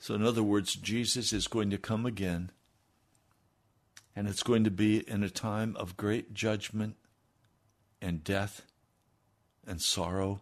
So, 0.00 0.14
in 0.14 0.24
other 0.24 0.42
words, 0.42 0.74
Jesus 0.74 1.30
is 1.30 1.46
going 1.46 1.68
to 1.70 1.78
come 1.78 2.06
again, 2.06 2.50
and 4.16 4.26
it's 4.26 4.42
going 4.42 4.64
to 4.64 4.70
be 4.70 5.06
in 5.06 5.22
a 5.22 5.28
time 5.28 5.76
of 5.76 5.98
great 5.98 6.32
judgment 6.32 6.96
and 8.00 8.24
death 8.24 8.62
and 9.66 9.80
sorrow. 9.80 10.40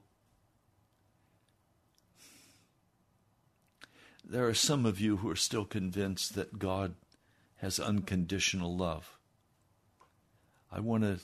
There 4.24 4.46
are 4.46 4.54
some 4.54 4.86
of 4.86 5.00
you 5.00 5.16
who 5.16 5.28
are 5.28 5.36
still 5.36 5.64
convinced 5.64 6.36
that 6.36 6.60
God 6.60 6.94
has 7.56 7.80
unconditional 7.80 8.76
love. 8.76 9.18
I 10.70 10.78
want 10.78 11.02
to 11.02 11.18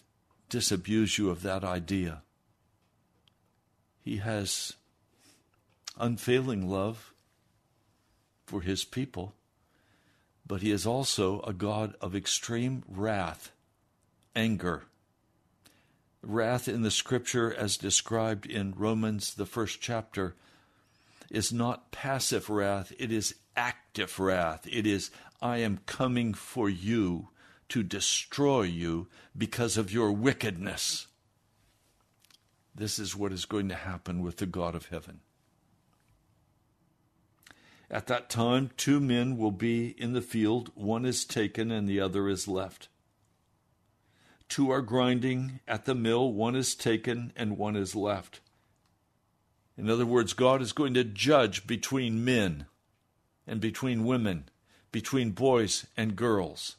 disabuse 0.48 1.18
you 1.18 1.30
of 1.30 1.42
that 1.42 1.62
idea. 1.62 2.22
He 4.00 4.16
has 4.16 4.72
unfailing 5.96 6.68
love 6.68 7.13
for 8.46 8.60
his 8.60 8.84
people, 8.84 9.34
but 10.46 10.62
he 10.62 10.70
is 10.70 10.86
also 10.86 11.40
a 11.40 11.52
God 11.52 11.94
of 12.00 12.14
extreme 12.14 12.82
wrath, 12.88 13.52
anger. 14.36 14.84
Wrath 16.22 16.68
in 16.68 16.82
the 16.82 16.90
scripture, 16.90 17.52
as 17.54 17.76
described 17.76 18.46
in 18.46 18.74
Romans, 18.76 19.34
the 19.34 19.46
first 19.46 19.80
chapter, 19.80 20.34
is 21.30 21.52
not 21.52 21.90
passive 21.90 22.48
wrath, 22.48 22.92
it 22.98 23.10
is 23.10 23.34
active 23.56 24.18
wrath. 24.18 24.66
It 24.70 24.86
is, 24.86 25.10
I 25.40 25.58
am 25.58 25.80
coming 25.86 26.34
for 26.34 26.68
you 26.68 27.28
to 27.70 27.82
destroy 27.82 28.62
you 28.62 29.08
because 29.36 29.76
of 29.76 29.92
your 29.92 30.12
wickedness. 30.12 31.06
This 32.74 32.98
is 32.98 33.16
what 33.16 33.32
is 33.32 33.44
going 33.44 33.68
to 33.68 33.74
happen 33.74 34.22
with 34.22 34.36
the 34.38 34.46
God 34.46 34.74
of 34.74 34.86
heaven. 34.86 35.20
At 37.94 38.08
that 38.08 38.28
time, 38.28 38.72
two 38.76 38.98
men 38.98 39.36
will 39.36 39.52
be 39.52 39.94
in 39.96 40.14
the 40.14 40.20
field, 40.20 40.72
one 40.74 41.04
is 41.04 41.24
taken 41.24 41.70
and 41.70 41.88
the 41.88 42.00
other 42.00 42.28
is 42.28 42.48
left. 42.48 42.88
Two 44.48 44.68
are 44.72 44.82
grinding 44.82 45.60
at 45.68 45.84
the 45.84 45.94
mill, 45.94 46.32
one 46.32 46.56
is 46.56 46.74
taken 46.74 47.32
and 47.36 47.56
one 47.56 47.76
is 47.76 47.94
left. 47.94 48.40
In 49.78 49.88
other 49.88 50.04
words, 50.04 50.32
God 50.32 50.60
is 50.60 50.72
going 50.72 50.94
to 50.94 51.04
judge 51.04 51.68
between 51.68 52.24
men 52.24 52.66
and 53.46 53.60
between 53.60 54.04
women, 54.04 54.48
between 54.90 55.30
boys 55.30 55.86
and 55.96 56.16
girls. 56.16 56.74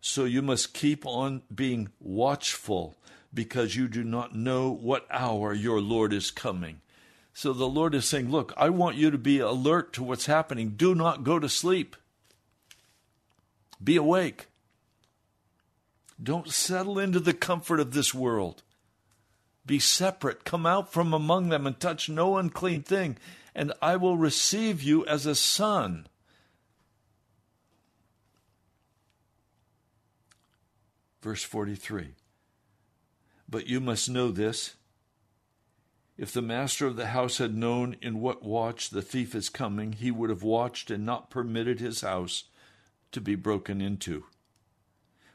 So 0.00 0.24
you 0.24 0.40
must 0.40 0.72
keep 0.72 1.04
on 1.04 1.42
being 1.52 1.88
watchful 1.98 2.94
because 3.34 3.74
you 3.74 3.88
do 3.88 4.04
not 4.04 4.36
know 4.36 4.70
what 4.70 5.08
hour 5.10 5.52
your 5.52 5.80
Lord 5.80 6.12
is 6.12 6.30
coming. 6.30 6.80
So 7.36 7.52
the 7.52 7.68
Lord 7.68 7.94
is 7.94 8.06
saying, 8.06 8.30
Look, 8.30 8.54
I 8.56 8.70
want 8.70 8.96
you 8.96 9.10
to 9.10 9.18
be 9.18 9.40
alert 9.40 9.92
to 9.92 10.02
what's 10.02 10.24
happening. 10.24 10.70
Do 10.70 10.94
not 10.94 11.22
go 11.22 11.38
to 11.38 11.50
sleep. 11.50 11.94
Be 13.84 13.96
awake. 13.96 14.46
Don't 16.20 16.48
settle 16.48 16.98
into 16.98 17.20
the 17.20 17.34
comfort 17.34 17.78
of 17.78 17.92
this 17.92 18.14
world. 18.14 18.62
Be 19.66 19.78
separate. 19.78 20.46
Come 20.46 20.64
out 20.64 20.90
from 20.90 21.12
among 21.12 21.50
them 21.50 21.66
and 21.66 21.78
touch 21.78 22.08
no 22.08 22.38
unclean 22.38 22.82
thing, 22.84 23.18
and 23.54 23.70
I 23.82 23.96
will 23.96 24.16
receive 24.16 24.82
you 24.82 25.04
as 25.04 25.26
a 25.26 25.34
son. 25.34 26.06
Verse 31.20 31.42
43 31.42 32.14
But 33.46 33.66
you 33.66 33.78
must 33.78 34.08
know 34.08 34.30
this 34.30 34.76
if 36.18 36.32
the 36.32 36.42
master 36.42 36.86
of 36.86 36.96
the 36.96 37.08
house 37.08 37.38
had 37.38 37.54
known 37.54 37.96
in 38.00 38.20
what 38.20 38.42
watch 38.42 38.90
the 38.90 39.02
thief 39.02 39.34
is 39.34 39.48
coming, 39.48 39.92
he 39.92 40.10
would 40.10 40.30
have 40.30 40.42
watched 40.42 40.90
and 40.90 41.04
not 41.04 41.30
permitted 41.30 41.78
his 41.78 42.00
house 42.00 42.44
to 43.12 43.20
be 43.20 43.34
broken 43.34 43.80
into. 43.80 44.24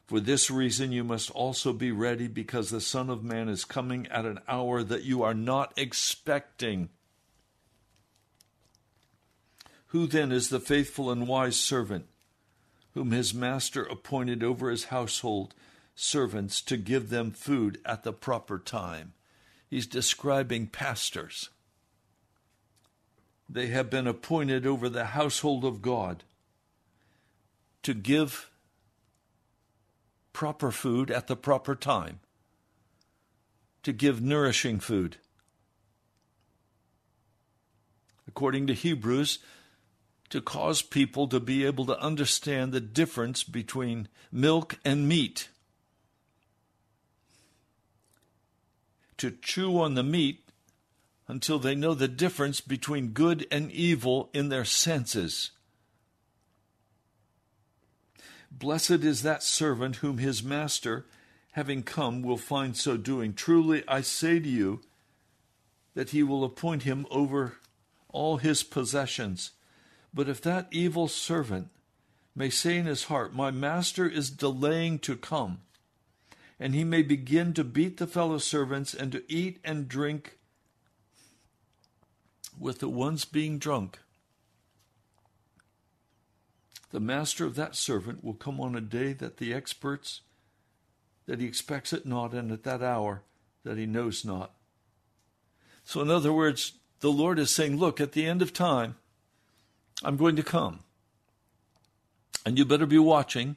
For 0.07 0.19
this 0.19 0.51
reason 0.51 0.91
you 0.91 1.03
must 1.03 1.29
also 1.31 1.71
be 1.71 1.91
ready, 1.91 2.27
because 2.27 2.69
the 2.69 2.81
Son 2.81 3.09
of 3.09 3.23
Man 3.23 3.47
is 3.47 3.63
coming 3.63 4.07
at 4.07 4.25
an 4.25 4.39
hour 4.47 4.83
that 4.83 5.03
you 5.03 5.23
are 5.23 5.33
not 5.33 5.71
expecting. 5.77 6.89
Who 9.87 10.07
then 10.07 10.31
is 10.31 10.49
the 10.49 10.59
faithful 10.59 11.11
and 11.11 11.27
wise 11.27 11.55
servant, 11.55 12.07
whom 12.93 13.11
his 13.11 13.33
master 13.33 13.83
appointed 13.83 14.43
over 14.43 14.69
his 14.69 14.85
household 14.85 15.53
servants 15.95 16.61
to 16.63 16.75
give 16.75 17.09
them 17.09 17.31
food 17.31 17.79
at 17.85 18.03
the 18.03 18.13
proper 18.13 18.57
time? 18.57 19.13
He's 19.71 19.87
describing 19.87 20.67
pastors. 20.67 21.49
They 23.49 23.67
have 23.67 23.89
been 23.89 24.05
appointed 24.05 24.67
over 24.67 24.89
the 24.89 25.05
household 25.05 25.63
of 25.63 25.81
God 25.81 26.25
to 27.83 27.93
give 27.93 28.51
proper 30.33 30.71
food 30.71 31.09
at 31.09 31.27
the 31.27 31.37
proper 31.37 31.73
time, 31.73 32.19
to 33.83 33.93
give 33.93 34.21
nourishing 34.21 34.81
food. 34.81 35.15
According 38.27 38.67
to 38.67 38.73
Hebrews, 38.73 39.39
to 40.31 40.41
cause 40.41 40.81
people 40.81 41.29
to 41.29 41.39
be 41.39 41.65
able 41.65 41.85
to 41.85 41.99
understand 41.99 42.73
the 42.73 42.81
difference 42.81 43.45
between 43.45 44.09
milk 44.33 44.79
and 44.83 45.07
meat. 45.07 45.47
To 49.21 49.29
chew 49.29 49.79
on 49.79 49.93
the 49.93 50.01
meat 50.01 50.49
until 51.27 51.59
they 51.59 51.75
know 51.75 51.93
the 51.93 52.07
difference 52.07 52.59
between 52.59 53.09
good 53.09 53.45
and 53.51 53.71
evil 53.71 54.31
in 54.33 54.49
their 54.49 54.65
senses. 54.65 55.51
Blessed 58.51 59.03
is 59.03 59.21
that 59.21 59.43
servant 59.43 59.97
whom 59.97 60.17
his 60.17 60.41
master, 60.41 61.05
having 61.51 61.83
come, 61.83 62.23
will 62.23 62.35
find 62.35 62.75
so 62.75 62.97
doing. 62.97 63.35
Truly 63.35 63.83
I 63.87 64.01
say 64.01 64.39
to 64.39 64.49
you 64.49 64.81
that 65.93 66.09
he 66.09 66.23
will 66.23 66.43
appoint 66.43 66.81
him 66.81 67.05
over 67.11 67.57
all 68.09 68.37
his 68.37 68.63
possessions. 68.63 69.51
But 70.11 70.27
if 70.27 70.41
that 70.41 70.67
evil 70.71 71.07
servant 71.07 71.69
may 72.35 72.49
say 72.49 72.75
in 72.75 72.87
his 72.87 73.03
heart, 73.03 73.35
My 73.35 73.51
master 73.51 74.07
is 74.07 74.31
delaying 74.31 74.97
to 74.99 75.15
come, 75.15 75.61
and 76.61 76.75
he 76.75 76.83
may 76.83 77.01
begin 77.01 77.55
to 77.55 77.63
beat 77.63 77.97
the 77.97 78.05
fellow 78.05 78.37
servants 78.37 78.93
and 78.93 79.11
to 79.11 79.23
eat 79.27 79.59
and 79.63 79.89
drink 79.89 80.37
with 82.57 82.77
the 82.77 82.87
ones 82.87 83.25
being 83.25 83.57
drunk. 83.57 83.97
The 86.91 86.99
master 86.99 87.45
of 87.45 87.55
that 87.55 87.75
servant 87.75 88.23
will 88.23 88.35
come 88.35 88.61
on 88.61 88.75
a 88.75 88.81
day 88.81 89.11
that 89.13 89.37
the 89.37 89.55
experts, 89.55 90.21
that 91.25 91.39
he 91.39 91.47
expects 91.47 91.93
it 91.93 92.05
not, 92.05 92.31
and 92.31 92.51
at 92.51 92.61
that 92.63 92.83
hour 92.83 93.23
that 93.63 93.79
he 93.79 93.87
knows 93.87 94.23
not. 94.23 94.51
So, 95.83 95.99
in 96.01 96.11
other 96.11 96.31
words, 96.31 96.73
the 96.99 97.11
Lord 97.11 97.39
is 97.39 97.49
saying, 97.49 97.77
Look, 97.77 97.99
at 97.99 98.11
the 98.11 98.27
end 98.27 98.43
of 98.43 98.53
time, 98.53 98.97
I'm 100.03 100.15
going 100.15 100.35
to 100.35 100.43
come. 100.43 100.81
And 102.45 102.59
you 102.59 102.65
better 102.65 102.85
be 102.85 102.99
watching. 102.99 103.55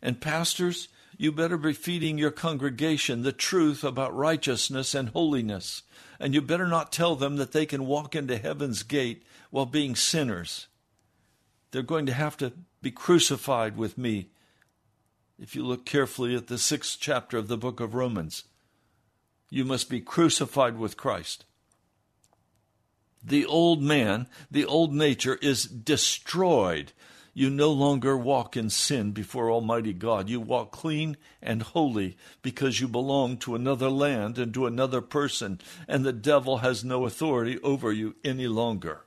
And 0.00 0.22
pastors, 0.22 0.88
you 1.18 1.32
better 1.32 1.56
be 1.56 1.72
feeding 1.72 2.16
your 2.16 2.30
congregation 2.30 3.22
the 3.22 3.32
truth 3.32 3.82
about 3.82 4.16
righteousness 4.16 4.94
and 4.94 5.08
holiness. 5.08 5.82
And 6.20 6.32
you 6.32 6.40
better 6.40 6.68
not 6.68 6.92
tell 6.92 7.16
them 7.16 7.36
that 7.36 7.52
they 7.52 7.66
can 7.66 7.86
walk 7.86 8.14
into 8.14 8.38
heaven's 8.38 8.84
gate 8.84 9.24
while 9.50 9.66
being 9.66 9.96
sinners. 9.96 10.68
They're 11.72 11.82
going 11.82 12.06
to 12.06 12.14
have 12.14 12.36
to 12.38 12.52
be 12.80 12.92
crucified 12.92 13.76
with 13.76 13.98
me. 13.98 14.28
If 15.40 15.56
you 15.56 15.64
look 15.64 15.84
carefully 15.84 16.36
at 16.36 16.46
the 16.46 16.58
sixth 16.58 16.98
chapter 17.00 17.36
of 17.36 17.48
the 17.48 17.58
book 17.58 17.80
of 17.80 17.94
Romans, 17.94 18.44
you 19.50 19.64
must 19.64 19.90
be 19.90 20.00
crucified 20.00 20.78
with 20.78 20.96
Christ. 20.96 21.44
The 23.22 23.44
old 23.44 23.82
man, 23.82 24.28
the 24.50 24.64
old 24.64 24.94
nature 24.94 25.38
is 25.42 25.64
destroyed. 25.64 26.92
You 27.38 27.50
no 27.50 27.70
longer 27.70 28.16
walk 28.16 28.56
in 28.56 28.68
sin 28.68 29.12
before 29.12 29.48
Almighty 29.48 29.92
God. 29.92 30.28
You 30.28 30.40
walk 30.40 30.72
clean 30.72 31.16
and 31.40 31.62
holy 31.62 32.16
because 32.42 32.80
you 32.80 32.88
belong 32.88 33.36
to 33.36 33.54
another 33.54 33.88
land 33.90 34.38
and 34.38 34.52
to 34.54 34.66
another 34.66 35.00
person, 35.00 35.60
and 35.86 36.04
the 36.04 36.12
devil 36.12 36.58
has 36.58 36.82
no 36.82 37.06
authority 37.06 37.60
over 37.60 37.92
you 37.92 38.16
any 38.24 38.48
longer. 38.48 39.04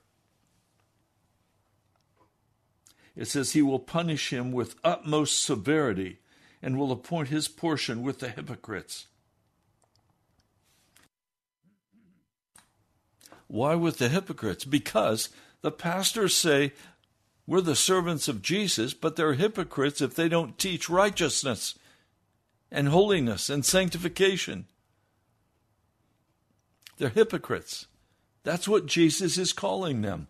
It 3.18 3.28
says, 3.28 3.52
He 3.52 3.62
will 3.62 3.80
punish 3.80 4.32
him 4.32 4.54
with 4.54 4.80
utmost 4.82 5.44
severity 5.44 6.20
and 6.62 6.80
will 6.80 6.94
appoint 6.94 7.28
his 7.28 7.50
portion 7.50 8.02
with 8.02 8.20
the 8.20 8.30
hypocrites. 8.30 9.08
Why 13.48 13.76
with 13.76 13.98
the 13.98 14.08
hypocrites? 14.08 14.64
Because 14.64 15.28
the 15.62 15.72
pastors 15.72 16.36
say, 16.36 16.74
We're 17.52 17.60
the 17.60 17.76
servants 17.76 18.30
of 18.30 18.42
Jesus, 18.42 18.94
but 18.94 19.18
they're 19.18 19.34
hypocrites 19.34 20.00
if 20.00 20.16
they 20.16 20.30
don't 20.30 20.58
teach 20.58 20.90
righteousness 20.90 21.78
and 22.72 22.88
holiness 22.88 23.50
and 23.50 23.66
sanctification. 23.66 24.68
They're 26.98 27.10
hypocrites. 27.10 27.88
That's 28.44 28.70
what 28.70 28.86
Jesus 28.86 29.38
is 29.38 29.52
calling 29.52 30.02
them. 30.02 30.30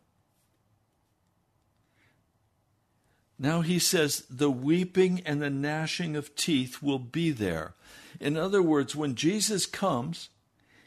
Now 3.38 3.62
he 3.62 3.78
says, 3.78 4.24
the 4.28 4.50
weeping 4.50 5.22
and 5.24 5.44
the 5.44 5.52
gnashing 5.52 6.16
of 6.16 6.34
teeth 6.34 6.82
will 6.82 6.98
be 6.98 7.30
there. 7.30 7.76
In 8.20 8.36
other 8.36 8.64
words, 8.64 8.96
when 8.96 9.14
Jesus 9.14 9.68
comes, 9.68 10.30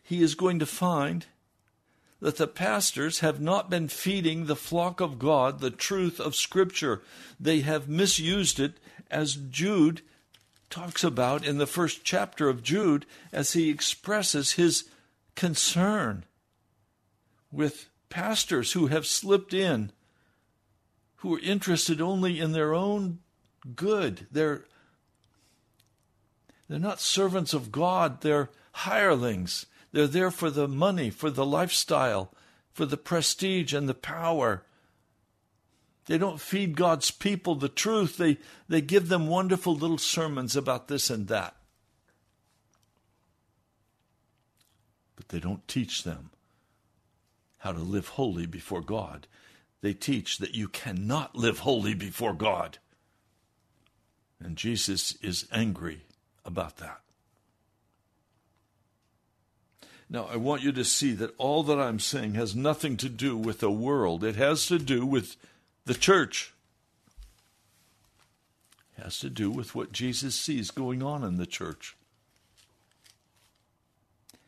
he 0.03 0.20
is 0.20 0.35
going 0.35 0.59
to 0.59 0.66
find 0.66 1.27
that 2.24 2.38
the 2.38 2.46
pastors 2.46 3.18
have 3.18 3.38
not 3.38 3.68
been 3.68 3.87
feeding 3.87 4.46
the 4.46 4.56
flock 4.56 4.98
of 5.02 5.18
God 5.18 5.60
the 5.60 5.70
truth 5.70 6.18
of 6.18 6.34
Scripture. 6.34 7.02
They 7.38 7.60
have 7.60 7.87
misused 7.87 8.58
it, 8.58 8.78
as 9.10 9.34
Jude 9.34 10.00
talks 10.70 11.04
about 11.04 11.44
in 11.44 11.58
the 11.58 11.66
first 11.66 12.02
chapter 12.02 12.48
of 12.48 12.62
Jude, 12.62 13.04
as 13.30 13.52
he 13.52 13.68
expresses 13.68 14.52
his 14.52 14.84
concern 15.34 16.24
with 17.52 17.90
pastors 18.08 18.72
who 18.72 18.87
have 18.87 19.04
slipped 19.04 19.52
in, 19.52 19.92
who 21.16 21.34
are 21.34 21.40
interested 21.40 22.00
only 22.00 22.40
in 22.40 22.52
their 22.52 22.72
own 22.72 23.18
good. 23.76 24.28
They're, 24.32 24.64
they're 26.70 26.78
not 26.78 27.02
servants 27.02 27.52
of 27.52 27.70
God, 27.70 28.22
they're 28.22 28.48
hirelings. 28.72 29.66
They're 29.94 30.09
there 30.09 30.33
for 30.33 30.50
the 30.50 30.66
money, 30.66 31.09
for 31.09 31.30
the 31.30 31.46
lifestyle, 31.46 32.35
for 32.72 32.85
the 32.85 32.96
prestige 32.96 33.72
and 33.72 33.88
the 33.88 33.94
power. 33.94 34.64
They 36.07 36.18
don't 36.18 36.40
feed 36.40 36.76
God's 36.76 37.12
people 37.12 37.54
the 37.54 37.68
truth. 37.68 38.16
They, 38.16 38.38
they 38.68 38.80
give 38.80 39.07
them 39.07 39.28
wonderful 39.28 39.76
little 39.76 39.98
sermons 39.98 40.57
about 40.57 40.88
this 40.88 41.11
and 41.11 41.28
that. 41.28 41.54
But 45.14 45.28
they 45.28 45.38
don't 45.38 45.66
teach 45.68 46.02
them 46.02 46.30
how 47.59 47.70
to 47.70 47.78
live 47.78 48.09
holy 48.09 48.46
before 48.46 48.83
God. 48.83 49.28
They 49.80 49.94
teach 49.94 50.38
that 50.38 50.57
you 50.57 50.66
cannot 50.66 51.37
live 51.37 51.61
holy 51.61 51.94
before 51.94 52.35
God. 52.35 52.78
And 54.40 54.57
Jesus 54.57 55.14
is 55.22 55.46
angry 55.52 56.00
about 56.44 56.78
that. 56.78 57.04
Now, 60.14 60.29
I 60.33 60.37
want 60.37 60.62
you 60.62 60.70
to 60.70 60.85
see 60.85 61.11
that 61.14 61.35
all 61.38 61.64
that 61.64 61.81
I'm 61.81 61.98
saying 61.98 62.35
has 62.35 62.55
nothing 62.55 62.96
to 62.98 63.09
do 63.09 63.37
with 63.37 63.59
the 63.59 63.68
world, 63.68 64.22
it 64.22 64.37
has 64.37 64.64
to 64.68 64.79
do 64.79 65.05
with 65.05 65.35
the 65.87 65.94
church. 65.94 66.53
It 68.96 69.03
has 69.03 69.18
to 69.18 69.29
do 69.29 69.50
with 69.50 69.74
what 69.74 69.90
Jesus 69.90 70.37
sees 70.37 70.70
going 70.70 71.03
on 71.03 71.24
in 71.24 71.37
the 71.37 71.46
church. 71.46 71.96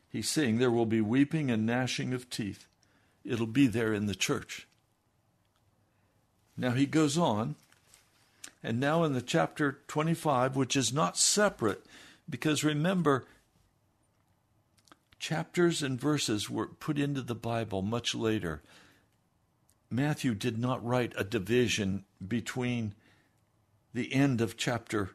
He's 0.09 0.29
saying 0.29 0.57
there 0.57 0.71
will 0.71 0.85
be 0.85 1.01
weeping 1.01 1.51
and 1.51 1.65
gnashing 1.65 2.13
of 2.13 2.29
teeth. 2.29 2.65
It'll 3.25 3.45
be 3.45 3.67
there 3.67 3.93
in 3.93 4.05
the 4.05 4.15
church. 4.15 4.69
Now 6.55 6.71
he 6.71 6.85
goes 6.85 7.17
on, 7.17 7.55
and 8.63 8.79
now 8.79 9.03
in 9.03 9.11
the 9.11 9.21
chapter 9.21 9.79
25, 9.89 10.55
which 10.55 10.77
is 10.77 10.93
not 10.93 11.17
separate, 11.17 11.85
because 12.29 12.63
remember, 12.63 13.25
Chapters 15.19 15.81
and 15.81 15.99
verses 15.99 16.49
were 16.49 16.67
put 16.67 16.99
into 16.99 17.21
the 17.21 17.35
Bible 17.35 17.81
much 17.81 18.13
later. 18.13 18.61
Matthew 19.89 20.35
did 20.35 20.57
not 20.57 20.85
write 20.85 21.13
a 21.17 21.23
division 21.23 22.05
between 22.25 22.93
the 23.93 24.13
end 24.13 24.41
of 24.41 24.57
chapter 24.57 25.11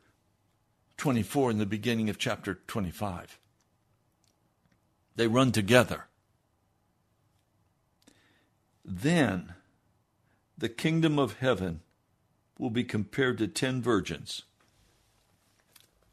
24 0.96 1.50
and 1.50 1.60
the 1.60 1.66
beginning 1.66 2.08
of 2.08 2.18
chapter 2.18 2.54
25. 2.66 3.38
They 5.14 5.26
run 5.26 5.52
together. 5.52 6.06
Then 8.84 9.54
the 10.56 10.68
kingdom 10.68 11.18
of 11.18 11.38
heaven 11.38 11.80
will 12.58 12.70
be 12.70 12.84
compared 12.84 13.38
to 13.38 13.48
ten 13.48 13.82
virgins. 13.82 14.42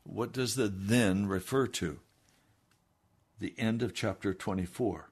What 0.04 0.32
does 0.32 0.56
the 0.56 0.68
then 0.68 1.28
refer 1.28 1.68
to? 1.68 2.00
The 3.40 3.54
end 3.58 3.82
of 3.82 3.94
chapter 3.94 4.34
24, 4.34 5.10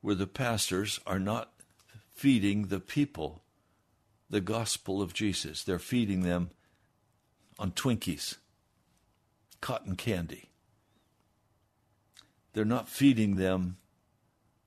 where 0.00 0.14
the 0.14 0.26
pastors 0.26 1.00
are 1.06 1.18
not 1.18 1.52
feeding 2.12 2.68
the 2.68 2.80
people 2.80 3.42
the 4.30 4.40
gospel 4.40 5.02
of 5.02 5.14
Jesus. 5.14 5.62
They're 5.62 5.78
feeding 5.78 6.22
them 6.22 6.50
on 7.58 7.72
Twinkies, 7.72 8.36
cotton 9.60 9.96
candy. 9.96 10.50
They're 12.52 12.64
not 12.64 12.88
feeding 12.88 13.36
them 13.36 13.76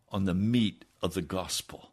on 0.09 0.25
the 0.25 0.33
meat 0.33 0.85
of 1.01 1.13
the 1.13 1.21
gospel. 1.21 1.91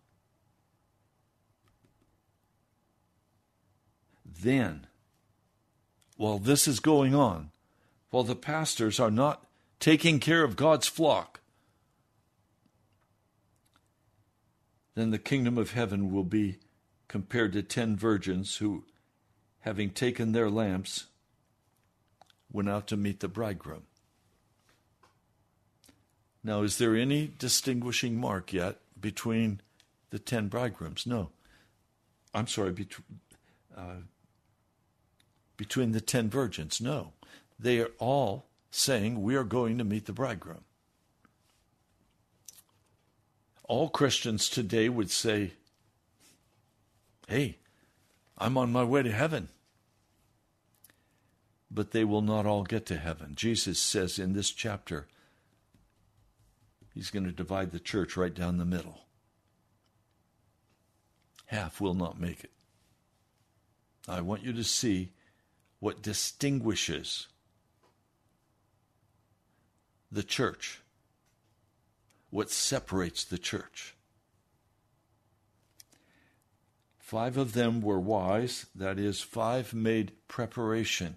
Then, 4.24 4.86
while 6.16 6.38
this 6.38 6.68
is 6.68 6.80
going 6.80 7.14
on, 7.14 7.50
while 8.10 8.24
the 8.24 8.36
pastors 8.36 9.00
are 9.00 9.10
not 9.10 9.46
taking 9.84 10.18
care 10.18 10.42
of 10.42 10.56
God's 10.56 10.86
flock, 10.86 11.40
then 14.94 15.10
the 15.10 15.18
kingdom 15.18 15.58
of 15.58 15.72
heaven 15.72 16.10
will 16.10 16.24
be 16.24 16.56
compared 17.06 17.52
to 17.52 17.62
ten 17.62 17.94
virgins 17.94 18.56
who, 18.56 18.86
having 19.60 19.90
taken 19.90 20.32
their 20.32 20.48
lamps, 20.48 21.08
went 22.50 22.70
out 22.70 22.86
to 22.86 22.96
meet 22.96 23.20
the 23.20 23.28
bridegroom. 23.28 23.82
Now, 26.42 26.62
is 26.62 26.78
there 26.78 26.96
any 26.96 27.30
distinguishing 27.38 28.16
mark 28.18 28.54
yet 28.54 28.78
between 28.98 29.60
the 30.08 30.18
ten 30.18 30.48
bridegrooms? 30.48 31.06
No. 31.06 31.28
I'm 32.32 32.46
sorry, 32.46 32.72
between, 32.72 33.20
uh, 33.76 34.00
between 35.58 35.92
the 35.92 36.00
ten 36.00 36.30
virgins? 36.30 36.80
No. 36.80 37.12
They 37.60 37.80
are 37.80 37.90
all 37.98 38.46
saying, 38.74 39.22
We 39.22 39.36
are 39.36 39.44
going 39.44 39.78
to 39.78 39.84
meet 39.84 40.06
the 40.06 40.12
bridegroom. 40.12 40.64
All 43.64 43.88
Christians 43.88 44.48
today 44.48 44.88
would 44.88 45.10
say, 45.10 45.52
Hey, 47.28 47.58
I'm 48.36 48.58
on 48.58 48.72
my 48.72 48.84
way 48.84 49.02
to 49.02 49.12
heaven. 49.12 49.48
But 51.70 51.92
they 51.92 52.04
will 52.04 52.20
not 52.20 52.46
all 52.46 52.64
get 52.64 52.86
to 52.86 52.96
heaven. 52.96 53.32
Jesus 53.34 53.80
says 53.80 54.18
in 54.18 54.32
this 54.32 54.50
chapter, 54.50 55.06
He's 56.92 57.10
going 57.10 57.24
to 57.24 57.32
divide 57.32 57.72
the 57.72 57.80
church 57.80 58.16
right 58.16 58.34
down 58.34 58.58
the 58.58 58.64
middle. 58.64 59.00
Half 61.46 61.80
will 61.80 61.94
not 61.94 62.20
make 62.20 62.44
it. 62.44 62.52
I 64.08 64.20
want 64.20 64.42
you 64.42 64.52
to 64.52 64.64
see 64.64 65.10
what 65.80 66.02
distinguishes 66.02 67.28
the 70.10 70.22
church, 70.22 70.80
what 72.30 72.50
separates 72.50 73.24
the 73.24 73.38
church. 73.38 73.94
Five 76.98 77.36
of 77.36 77.52
them 77.52 77.80
were 77.80 78.00
wise, 78.00 78.66
that 78.74 78.98
is, 78.98 79.20
five 79.20 79.74
made 79.74 80.12
preparation. 80.26 81.16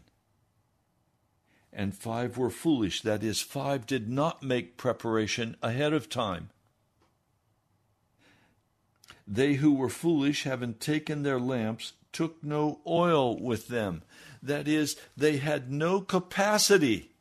And 1.71 1.95
five 1.95 2.38
were 2.38 2.50
foolish, 2.50 3.02
that 3.02 3.23
is, 3.23 3.41
five 3.41 3.86
did 3.86 4.10
not 4.10 4.43
make 4.43 4.78
preparation 4.78 5.56
ahead 5.62 5.93
of 5.93 6.10
time. 6.10 6.50
They 9.28 9.56
who 9.56 9.73
were 9.73 9.89
foolish, 9.89 10.43
having 10.43 10.76
taken 10.76 11.23
their 11.23 11.39
lamps, 11.39 11.93
took 12.12 12.43
no 12.43 12.80
oil 12.86 13.39
with 13.39 13.67
them. 13.67 14.02
That 14.43 14.67
is, 14.67 14.97
they 15.15 15.38
had 15.38 15.71
no 15.71 16.02
capacity 16.02 17.12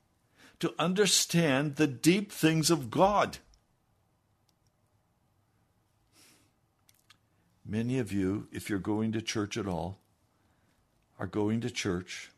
to 0.61 0.75
understand 0.79 1.77
the 1.77 1.87
deep 1.87 2.33
things 2.33 2.71
of 2.71 2.90
God. 2.90 3.38
Many 7.64 7.99
of 7.99 8.12
you, 8.12 8.49
if 8.53 8.71
you're 8.71 8.79
going 8.79 9.12
to 9.12 9.21
church 9.21 9.57
at 9.57 9.66
all, 9.66 9.99
are 11.19 11.27
going 11.27 11.61
to 11.62 11.71
church 11.71 12.31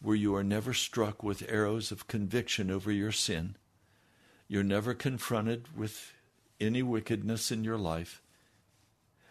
where 0.00 0.16
you 0.16 0.34
are 0.34 0.44
never 0.44 0.74
struck 0.74 1.22
with 1.22 1.48
arrows 1.48 1.92
of 1.92 2.08
conviction 2.08 2.70
over 2.70 2.90
your 2.90 3.12
sin. 3.12 3.56
You're 4.48 4.64
never 4.64 4.94
confronted 4.94 5.76
with 5.76 6.12
any 6.60 6.82
wickedness 6.82 7.50
in 7.50 7.64
your 7.64 7.78
life. 7.78 8.22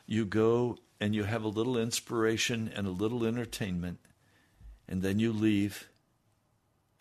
You 0.05 0.25
go 0.25 0.77
and 0.99 1.13
you 1.13 1.23
have 1.23 1.43
a 1.43 1.49
little 1.49 1.77
inspiration 1.77 2.71
and 2.75 2.87
a 2.87 2.91
little 2.91 3.25
entertainment, 3.25 3.99
and 4.87 5.01
then 5.01 5.19
you 5.19 5.31
leave 5.31 5.89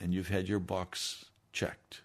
and 0.00 0.14
you've 0.14 0.28
had 0.28 0.48
your 0.48 0.58
box 0.58 1.26
checked. 1.52 2.00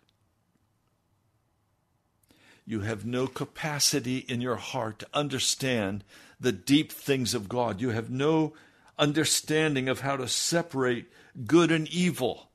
You 2.65 2.81
have 2.81 3.05
no 3.05 3.27
capacity 3.27 4.17
in 4.17 4.41
your 4.41 4.55
heart 4.55 4.99
to 4.99 5.07
understand 5.13 6.03
the 6.39 6.51
deep 6.51 6.91
things 6.91 7.33
of 7.33 7.47
God. 7.47 7.79
You 7.79 7.91
have 7.91 8.09
no 8.09 8.53
understanding 8.97 9.87
of 9.87 10.01
how 10.01 10.17
to 10.17 10.27
separate 10.27 11.11
good 11.45 11.71
and 11.71 11.87
evil. 11.87 12.49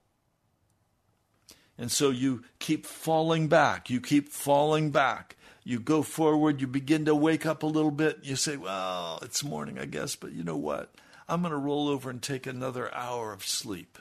And 1.79 1.90
so 1.90 2.11
you 2.11 2.42
keep 2.59 2.85
falling 2.87 3.48
back. 3.48 3.88
You 3.88 4.00
keep 4.00 4.29
falling 4.29 4.90
back. 4.90 5.37
You 5.64 5.79
go 5.79 6.03
forward. 6.03 6.61
You 6.61 6.66
begin 6.66 7.05
to 7.05 7.14
wake 7.14 7.46
up 7.46 7.62
a 7.62 7.66
little 7.66 7.90
bit. 7.90 8.18
You 8.22 8.37
say, 8.37 8.57
Well, 8.57 9.20
it's 9.22 9.44
morning, 9.44 9.79
I 9.79 9.87
guess, 9.87 10.16
but 10.16 10.33
you 10.33 10.42
know 10.42 10.57
what? 10.57 10.92
I'm 11.29 11.42
going 11.42 11.53
to 11.53 11.59
roll 11.59 11.88
over 11.88 12.11
and 12.11 12.20
take 12.20 12.46
another 12.46 12.92
hour 12.92 13.33
of 13.33 13.46
sleep. 13.46 13.98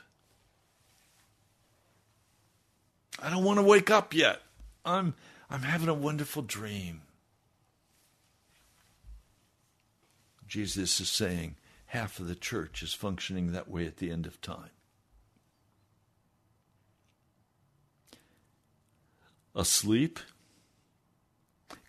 I 3.22 3.30
don't 3.30 3.44
want 3.44 3.58
to 3.58 3.64
wake 3.64 3.90
up 3.90 4.14
yet. 4.14 4.40
I'm 4.84 5.14
I'm 5.50 5.62
having 5.62 5.88
a 5.88 5.94
wonderful 5.94 6.42
dream. 6.42 7.02
Jesus 10.46 11.00
is 11.00 11.08
saying 11.08 11.56
half 11.86 12.18
of 12.18 12.28
the 12.28 12.34
church 12.34 12.82
is 12.82 12.94
functioning 12.94 13.52
that 13.52 13.68
way 13.68 13.86
at 13.86 13.98
the 13.98 14.10
end 14.10 14.26
of 14.26 14.40
time. 14.40 14.70
Asleep, 19.54 20.20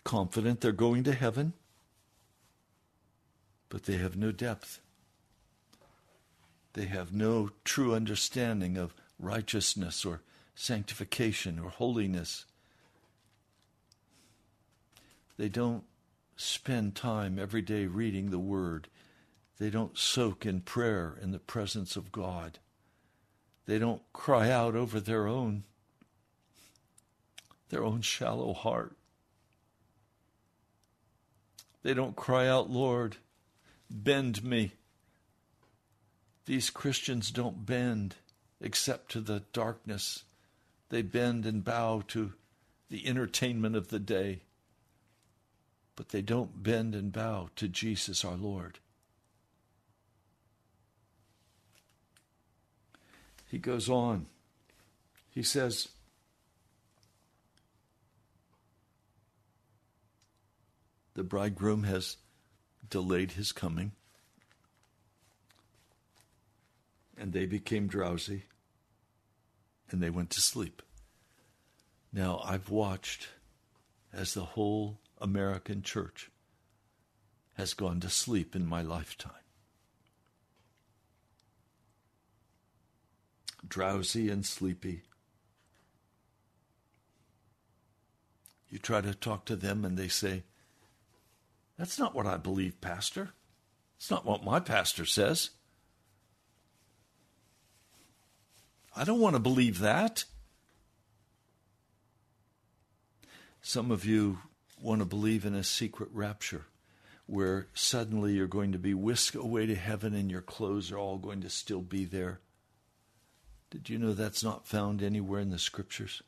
confident 0.04 0.60
they're 0.60 0.72
going 0.72 1.04
to 1.04 1.12
heaven, 1.12 1.52
but 3.68 3.84
they 3.84 3.96
have 3.96 4.16
no 4.16 4.32
depth. 4.32 4.80
They 6.72 6.86
have 6.86 7.12
no 7.12 7.50
true 7.64 7.94
understanding 7.94 8.76
of 8.76 8.94
righteousness 9.18 10.04
or 10.04 10.22
sanctification 10.54 11.58
or 11.58 11.70
holiness 11.70 12.46
they 15.42 15.48
don't 15.48 15.84
spend 16.36 16.94
time 16.94 17.38
every 17.38 17.62
day 17.62 17.86
reading 17.86 18.30
the 18.30 18.38
Word. 18.38 18.88
They 19.58 19.70
don't 19.70 19.98
soak 19.98 20.46
in 20.46 20.60
prayer 20.60 21.18
in 21.20 21.32
the 21.32 21.38
presence 21.38 21.96
of 21.96 22.12
God. 22.12 22.58
They 23.66 23.78
don't 23.78 24.02
cry 24.12 24.50
out 24.50 24.76
over 24.76 25.00
their 25.00 25.26
own 25.26 25.64
their 27.70 27.82
own 27.82 28.02
shallow 28.02 28.52
heart. 28.52 28.96
They 31.82 31.94
don't 31.94 32.14
cry 32.14 32.46
out, 32.46 32.70
Lord, 32.70 33.16
bend 33.90 34.44
me. 34.44 34.74
These 36.44 36.70
Christians 36.70 37.30
don't 37.30 37.66
bend 37.66 38.16
except 38.60 39.10
to 39.12 39.20
the 39.20 39.42
darkness. 39.52 40.22
They 40.92 41.02
bend 41.02 41.44
and 41.44 41.64
bow 41.64 42.04
to 42.08 42.34
the 42.88 43.08
entertainment 43.08 43.74
of 43.74 43.88
the 43.88 43.98
day 43.98 44.42
but 45.96 46.08
they 46.08 46.22
don't 46.22 46.62
bend 46.62 46.94
and 46.94 47.12
bow 47.12 47.50
to 47.56 47.68
Jesus 47.68 48.24
our 48.24 48.36
Lord. 48.36 48.78
He 53.48 53.58
goes 53.58 53.88
on. 53.88 54.26
He 55.30 55.42
says, 55.42 55.88
The 61.14 61.22
bridegroom 61.22 61.82
has 61.84 62.16
delayed 62.88 63.32
his 63.32 63.52
coming, 63.52 63.92
and 67.18 67.34
they 67.34 67.44
became 67.44 67.86
drowsy, 67.86 68.44
and 69.92 70.02
they 70.02 70.10
went 70.10 70.30
to 70.30 70.40
sleep. 70.40 70.82
Now, 72.12 72.42
I've 72.44 72.70
watched 72.70 73.28
as 74.12 74.34
the 74.34 74.44
whole 74.44 74.98
American 75.18 75.82
church 75.82 76.30
has 77.54 77.74
gone 77.74 78.00
to 78.00 78.10
sleep 78.10 78.54
in 78.56 78.66
my 78.66 78.82
lifetime. 78.82 79.32
Drowsy 83.66 84.28
and 84.28 84.44
sleepy. 84.44 85.02
You 88.68 88.78
try 88.78 89.00
to 89.00 89.14
talk 89.14 89.44
to 89.46 89.56
them 89.56 89.84
and 89.84 89.96
they 89.96 90.08
say, 90.08 90.44
That's 91.78 91.98
not 91.98 92.14
what 92.14 92.26
I 92.26 92.36
believe, 92.36 92.80
Pastor. 92.80 93.30
It's 93.96 94.10
not 94.10 94.26
what 94.26 94.44
my 94.44 94.60
pastor 94.60 95.04
says. 95.04 95.50
I 98.94 99.04
don't 99.04 99.20
want 99.20 99.36
to 99.36 99.40
believe 99.40 99.78
that. 99.80 100.24
Some 103.62 103.90
of 103.90 104.04
you 104.04 104.38
want 104.80 105.00
to 105.00 105.06
believe 105.06 105.44
in 105.44 105.54
a 105.54 105.64
secret 105.64 106.10
rapture 106.12 106.66
where 107.26 107.68
suddenly 107.72 108.34
you're 108.34 108.46
going 108.46 108.72
to 108.72 108.78
be 108.78 108.92
whisked 108.92 109.36
away 109.36 109.66
to 109.66 109.74
heaven 109.74 110.14
and 110.14 110.30
your 110.30 110.42
clothes 110.42 110.90
are 110.90 110.98
all 110.98 111.18
going 111.18 111.40
to 111.40 111.48
still 111.48 111.80
be 111.80 112.04
there. 112.04 112.40
Did 113.70 113.88
you 113.88 113.98
know 113.98 114.12
that's 114.12 114.44
not 114.44 114.66
found 114.66 115.02
anywhere 115.02 115.40
in 115.40 115.50
the 115.50 115.58
scriptures? 115.58 116.22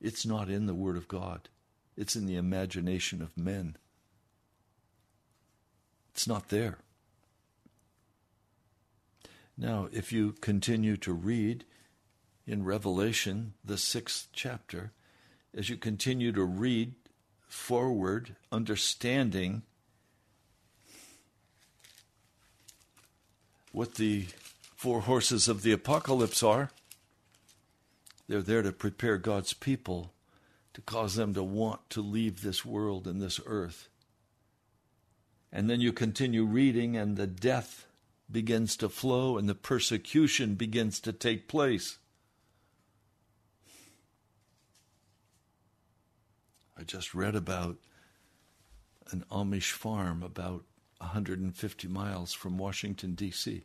It's 0.00 0.26
not 0.26 0.50
in 0.50 0.66
the 0.66 0.74
Word 0.74 0.96
of 0.96 1.08
God, 1.08 1.48
it's 1.96 2.16
in 2.16 2.26
the 2.26 2.36
imagination 2.36 3.22
of 3.22 3.38
men. 3.38 3.76
It's 6.12 6.26
not 6.26 6.48
there. 6.48 6.78
Now, 9.60 9.88
if 9.92 10.12
you 10.12 10.32
continue 10.40 10.96
to 10.98 11.12
read 11.12 11.64
in 12.46 12.64
Revelation, 12.64 13.54
the 13.64 13.76
sixth 13.76 14.28
chapter, 14.32 14.92
as 15.52 15.68
you 15.68 15.76
continue 15.76 16.30
to 16.30 16.44
read 16.44 16.94
forward, 17.48 18.36
understanding 18.52 19.62
what 23.72 23.96
the 23.96 24.26
four 24.76 25.00
horses 25.00 25.48
of 25.48 25.62
the 25.62 25.72
apocalypse 25.72 26.42
are. 26.44 26.70
They're 28.28 28.42
there 28.42 28.62
to 28.62 28.70
prepare 28.70 29.18
God's 29.18 29.52
people, 29.52 30.12
to 30.74 30.80
cause 30.82 31.16
them 31.16 31.34
to 31.34 31.42
want 31.42 31.90
to 31.90 32.00
leave 32.00 32.42
this 32.42 32.64
world 32.64 33.08
and 33.08 33.20
this 33.20 33.40
earth. 33.44 33.88
And 35.50 35.68
then 35.68 35.80
you 35.80 35.92
continue 35.92 36.44
reading, 36.44 36.96
and 36.96 37.16
the 37.16 37.26
death 37.26 37.87
begins 38.30 38.76
to 38.76 38.88
flow, 38.88 39.38
and 39.38 39.48
the 39.48 39.54
persecution 39.54 40.54
begins 40.54 41.00
to 41.00 41.12
take 41.12 41.48
place. 41.48 41.98
I 46.76 46.84
just 46.84 47.14
read 47.14 47.34
about 47.34 47.78
an 49.10 49.24
Amish 49.30 49.72
farm 49.72 50.22
about 50.22 50.64
150 50.98 51.88
miles 51.88 52.32
from 52.32 52.58
Washington, 52.58 53.14
D.C., 53.14 53.64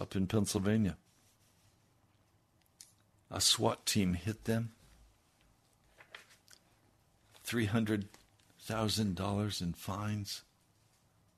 up 0.00 0.14
in 0.14 0.26
Pennsylvania. 0.26 0.96
A 3.30 3.40
SWAT 3.40 3.86
team 3.86 4.14
hit 4.14 4.44
them. 4.44 4.72
$300,000 7.46 9.62
in 9.62 9.72
fines, 9.72 10.42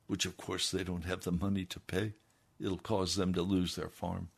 which 0.07 0.27
of 0.27 0.37
course 0.37 0.71
they 0.71 0.85
don't 0.85 1.05
have 1.05 1.23
the 1.23 1.33
money 1.33 1.65
to 1.65 1.81
pay. 1.81 2.13
It'll 2.61 2.79
cause 2.79 3.17
them 3.17 3.35
to 3.35 3.43
lose 3.43 3.75
their 3.77 3.89
farm. 3.89 4.29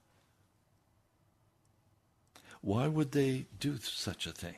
Why 2.61 2.89
would 2.89 3.13
they 3.13 3.47
do 3.61 3.77
such 3.79 4.27
a 4.27 4.33
thing? 4.33 4.57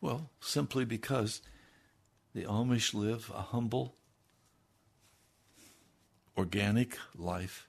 Well, 0.00 0.30
simply 0.40 0.84
because 0.84 1.40
The 2.34 2.44
Amish 2.44 2.94
live 2.94 3.32
a 3.34 3.42
humble, 3.42 3.94
organic 6.36 6.96
life. 7.16 7.68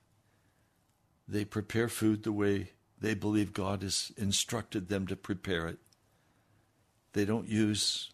They 1.28 1.46
prepare 1.46 1.90
food 1.90 2.24
the 2.24 2.32
way 2.32 2.72
they 3.00 3.14
believe 3.14 3.54
God 3.54 3.82
has 3.82 4.12
instructed 4.18 4.88
them 4.88 5.08
to 5.08 5.16
prepare 5.16 5.68
it. 5.68 5.80
They 7.14 7.26
don't 7.26 7.48
use 7.48 8.12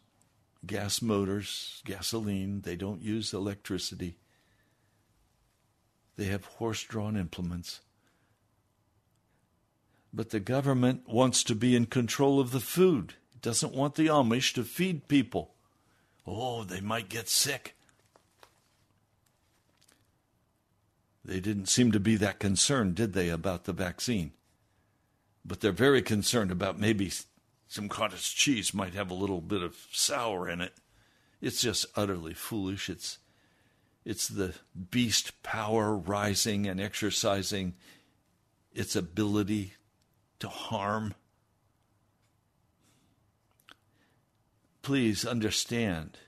gas 0.65 1.01
motors, 1.01 1.81
gasoline, 1.85 2.61
they 2.61 2.75
don't 2.75 3.01
use 3.01 3.33
electricity. 3.33 4.17
They 6.17 6.25
have 6.25 6.45
horse 6.45 6.83
drawn 6.83 7.17
implements. 7.17 7.81
But 10.13 10.29
the 10.29 10.39
government 10.39 11.09
wants 11.09 11.43
to 11.43 11.55
be 11.55 11.75
in 11.75 11.87
control 11.87 12.39
of 12.39 12.51
the 12.51 12.61
food. 12.61 13.15
It 13.33 13.41
doesn't 13.41 13.73
want 13.73 13.95
the 13.95 14.07
Amish 14.07 14.53
to 14.53 14.63
feed 14.63 15.07
people. 15.07 15.53
Oh, 16.25 16.63
they 16.63 16.79
might 16.79 17.09
get 17.09 17.27
sick. 17.27 17.75
They 21.25 21.39
didn't 21.39 21.67
seem 21.67 21.91
to 21.91 21.99
be 21.99 22.15
that 22.17 22.39
concerned, 22.39 22.95
did 22.95 23.13
they, 23.13 23.29
about 23.29 23.65
the 23.65 23.73
vaccine? 23.73 24.31
But 25.43 25.59
they're 25.59 25.71
very 25.71 26.01
concerned 26.01 26.51
about 26.51 26.79
maybe 26.79 27.11
some 27.67 27.89
cottage 27.89 28.35
cheese 28.35 28.73
might 28.73 28.93
have 28.93 29.09
a 29.09 29.15
little 29.15 29.41
bit 29.41 29.63
of 29.63 29.75
sour 29.91 30.47
in 30.47 30.61
it. 30.61 30.73
It's 31.41 31.61
just 31.61 31.87
utterly 31.95 32.33
foolish. 32.33 32.89
It's 32.89 33.17
it's 34.05 34.27
the 34.27 34.53
beast 34.91 35.41
power 35.41 35.95
rising 35.95 36.67
and 36.67 36.79
exercising 36.79 37.73
its 38.71 38.95
ability 38.95 39.73
to 40.39 40.47
harm. 40.47 41.15
Please 44.83 45.25
understand 45.25 46.19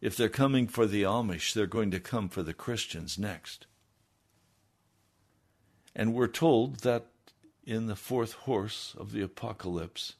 if 0.00 0.16
they're 0.16 0.28
coming 0.28 0.66
for 0.66 0.86
the 0.86 1.04
Amish, 1.04 1.54
they're 1.54 1.66
going 1.66 1.92
to 1.92 2.00
come 2.00 2.28
for 2.28 2.42
the 2.42 2.52
Christians 2.52 3.18
next. 3.18 3.66
And 5.94 6.12
we're 6.12 6.26
told 6.26 6.80
that 6.80 7.06
in 7.64 7.86
the 7.86 7.96
fourth 7.96 8.32
horse 8.32 8.94
of 8.98 9.12
the 9.12 9.22
apocalypse, 9.22 10.14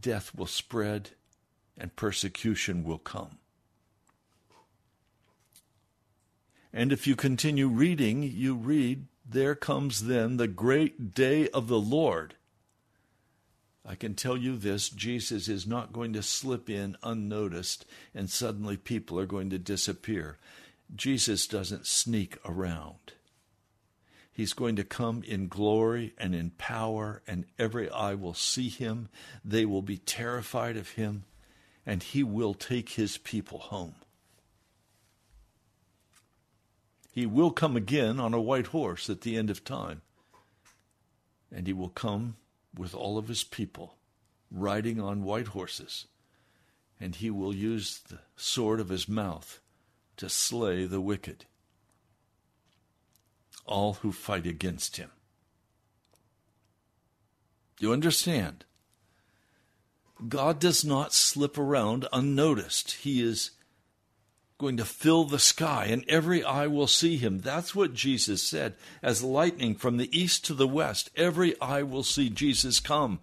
death 0.00 0.34
will 0.34 0.46
spread 0.46 1.10
and 1.78 1.94
persecution 1.94 2.82
will 2.82 2.98
come. 2.98 3.38
And 6.76 6.92
if 6.92 7.06
you 7.06 7.16
continue 7.16 7.68
reading, 7.68 8.22
you 8.22 8.54
read, 8.54 9.06
There 9.26 9.54
comes 9.54 10.02
then 10.02 10.36
the 10.36 10.46
great 10.46 11.14
day 11.14 11.48
of 11.48 11.68
the 11.68 11.80
Lord. 11.80 12.34
I 13.82 13.94
can 13.94 14.14
tell 14.14 14.36
you 14.36 14.58
this 14.58 14.90
Jesus 14.90 15.48
is 15.48 15.66
not 15.66 15.94
going 15.94 16.12
to 16.12 16.22
slip 16.22 16.68
in 16.68 16.98
unnoticed 17.02 17.86
and 18.14 18.28
suddenly 18.28 18.76
people 18.76 19.18
are 19.18 19.24
going 19.24 19.48
to 19.48 19.58
disappear. 19.58 20.36
Jesus 20.94 21.46
doesn't 21.46 21.86
sneak 21.86 22.36
around. 22.44 23.14
He's 24.30 24.52
going 24.52 24.76
to 24.76 24.84
come 24.84 25.22
in 25.22 25.48
glory 25.48 26.12
and 26.18 26.34
in 26.34 26.50
power, 26.50 27.22
and 27.26 27.46
every 27.58 27.88
eye 27.88 28.12
will 28.12 28.34
see 28.34 28.68
him. 28.68 29.08
They 29.42 29.64
will 29.64 29.80
be 29.80 29.96
terrified 29.96 30.76
of 30.76 30.90
him, 30.90 31.24
and 31.86 32.02
he 32.02 32.22
will 32.22 32.52
take 32.52 32.90
his 32.90 33.16
people 33.16 33.60
home. 33.60 33.94
He 37.16 37.24
will 37.24 37.50
come 37.50 37.78
again 37.78 38.20
on 38.20 38.34
a 38.34 38.40
white 38.42 38.66
horse 38.66 39.08
at 39.08 39.22
the 39.22 39.38
end 39.38 39.48
of 39.48 39.64
time, 39.64 40.02
and 41.50 41.66
he 41.66 41.72
will 41.72 41.88
come 41.88 42.36
with 42.76 42.94
all 42.94 43.16
of 43.16 43.28
his 43.28 43.42
people 43.42 43.96
riding 44.50 45.00
on 45.00 45.24
white 45.24 45.46
horses, 45.46 46.08
and 47.00 47.14
he 47.14 47.30
will 47.30 47.54
use 47.54 48.00
the 48.00 48.18
sword 48.36 48.80
of 48.80 48.90
his 48.90 49.08
mouth 49.08 49.60
to 50.18 50.28
slay 50.28 50.84
the 50.84 51.00
wicked 51.00 51.46
all 53.64 53.94
who 53.94 54.12
fight 54.12 54.46
against 54.46 54.98
him. 54.98 55.10
You 57.80 57.94
understand? 57.94 58.66
God 60.28 60.60
does 60.60 60.84
not 60.84 61.14
slip 61.14 61.56
around 61.56 62.06
unnoticed. 62.12 62.90
He 62.90 63.22
is 63.22 63.52
going 64.58 64.76
to 64.78 64.84
fill 64.84 65.24
the 65.24 65.38
sky, 65.38 65.86
and 65.90 66.04
every 66.08 66.42
eye 66.42 66.66
will 66.66 66.86
see 66.86 67.16
him. 67.16 67.40
That's 67.40 67.74
what 67.74 67.92
Jesus 67.92 68.42
said. 68.42 68.74
As 69.02 69.22
lightning 69.22 69.74
from 69.74 69.98
the 69.98 70.18
east 70.18 70.44
to 70.46 70.54
the 70.54 70.66
west, 70.66 71.10
every 71.14 71.60
eye 71.60 71.82
will 71.82 72.02
see 72.02 72.30
Jesus 72.30 72.80
come. 72.80 73.20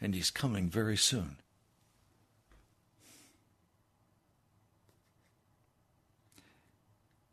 And 0.00 0.14
he's 0.14 0.30
coming 0.30 0.70
very 0.70 0.96
soon. 0.96 1.36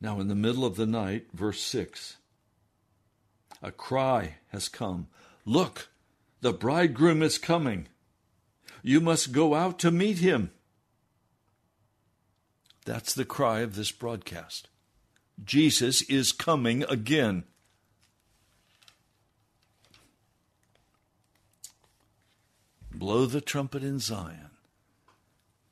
Now, 0.02 0.20
in 0.20 0.28
the 0.28 0.36
middle 0.36 0.66
of 0.66 0.76
the 0.76 0.86
night, 0.86 1.28
verse 1.34 1.62
6, 1.62 2.18
a 3.62 3.72
cry 3.72 4.36
has 4.50 4.70
come 4.70 5.08
Look, 5.46 5.90
the 6.42 6.54
bridegroom 6.54 7.24
is 7.24 7.38
coming. 7.38 7.88
You 8.84 9.02
must 9.02 9.32
go 9.32 9.56
out 9.56 9.80
to 9.80 9.92
meet 9.92 10.20
him. 10.20 10.52
That's 12.86 13.14
the 13.14 13.26
cry 13.26 13.60
of 13.60 13.76
this 13.76 13.92
broadcast. 13.92 14.70
Jesus 15.44 16.02
is 16.04 16.32
coming 16.32 16.84
again. 16.84 17.44
Blow 22.92 23.26
the 23.26 23.42
trumpet 23.42 23.84
in 23.84 24.00
Zion. 24.00 24.50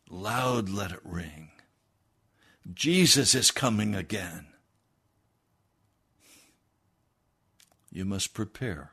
Loud 0.09 0.69
let 0.69 0.91
it 0.91 1.01
ring. 1.03 1.51
Jesus 2.73 3.35
is 3.35 3.51
coming 3.51 3.95
again. 3.95 4.47
You 7.91 8.05
must 8.05 8.33
prepare. 8.33 8.91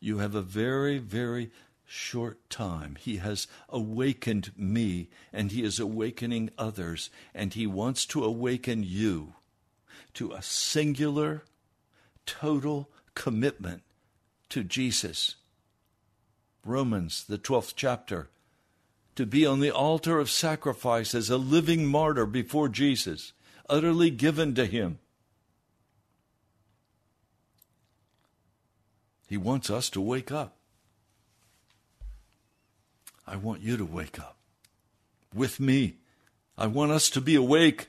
You 0.00 0.18
have 0.18 0.34
a 0.34 0.42
very, 0.42 0.98
very 0.98 1.50
short 1.88 2.38
time. 2.50 2.96
He 3.00 3.16
has 3.16 3.48
awakened 3.70 4.52
me, 4.56 5.08
and 5.32 5.50
He 5.50 5.62
is 5.62 5.80
awakening 5.80 6.50
others, 6.58 7.08
and 7.34 7.54
He 7.54 7.66
wants 7.66 8.04
to 8.06 8.22
awaken 8.22 8.82
you 8.84 9.32
to 10.14 10.32
a 10.32 10.42
singular, 10.42 11.44
total 12.26 12.90
commitment 13.14 13.82
to 14.50 14.62
Jesus. 14.62 15.36
Romans, 16.62 17.24
the 17.24 17.38
12th 17.38 17.72
chapter, 17.74 18.28
to 19.16 19.24
be 19.24 19.46
on 19.46 19.60
the 19.60 19.70
altar 19.70 20.18
of 20.18 20.30
sacrifice 20.30 21.14
as 21.14 21.30
a 21.30 21.38
living 21.38 21.86
martyr 21.86 22.26
before 22.26 22.68
Jesus, 22.68 23.32
utterly 23.68 24.10
given 24.10 24.54
to 24.54 24.66
Him. 24.66 24.98
He 29.26 29.38
wants 29.38 29.70
us 29.70 29.88
to 29.90 30.00
wake 30.02 30.30
up. 30.30 30.57
I 33.28 33.36
want 33.36 33.60
you 33.60 33.76
to 33.76 33.84
wake 33.84 34.18
up 34.18 34.36
with 35.34 35.60
me. 35.60 35.96
I 36.56 36.66
want 36.66 36.92
us 36.92 37.10
to 37.10 37.20
be 37.20 37.34
awake. 37.34 37.88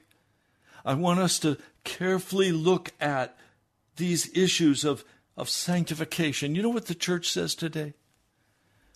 I 0.83 0.93
want 0.93 1.19
us 1.19 1.39
to 1.39 1.57
carefully 1.83 2.51
look 2.51 2.91
at 2.99 3.37
these 3.95 4.35
issues 4.37 4.83
of, 4.83 5.05
of 5.37 5.49
sanctification. 5.49 6.55
You 6.55 6.61
know 6.61 6.69
what 6.69 6.87
the 6.87 6.95
church 6.95 7.29
says 7.29 7.55
today? 7.55 7.93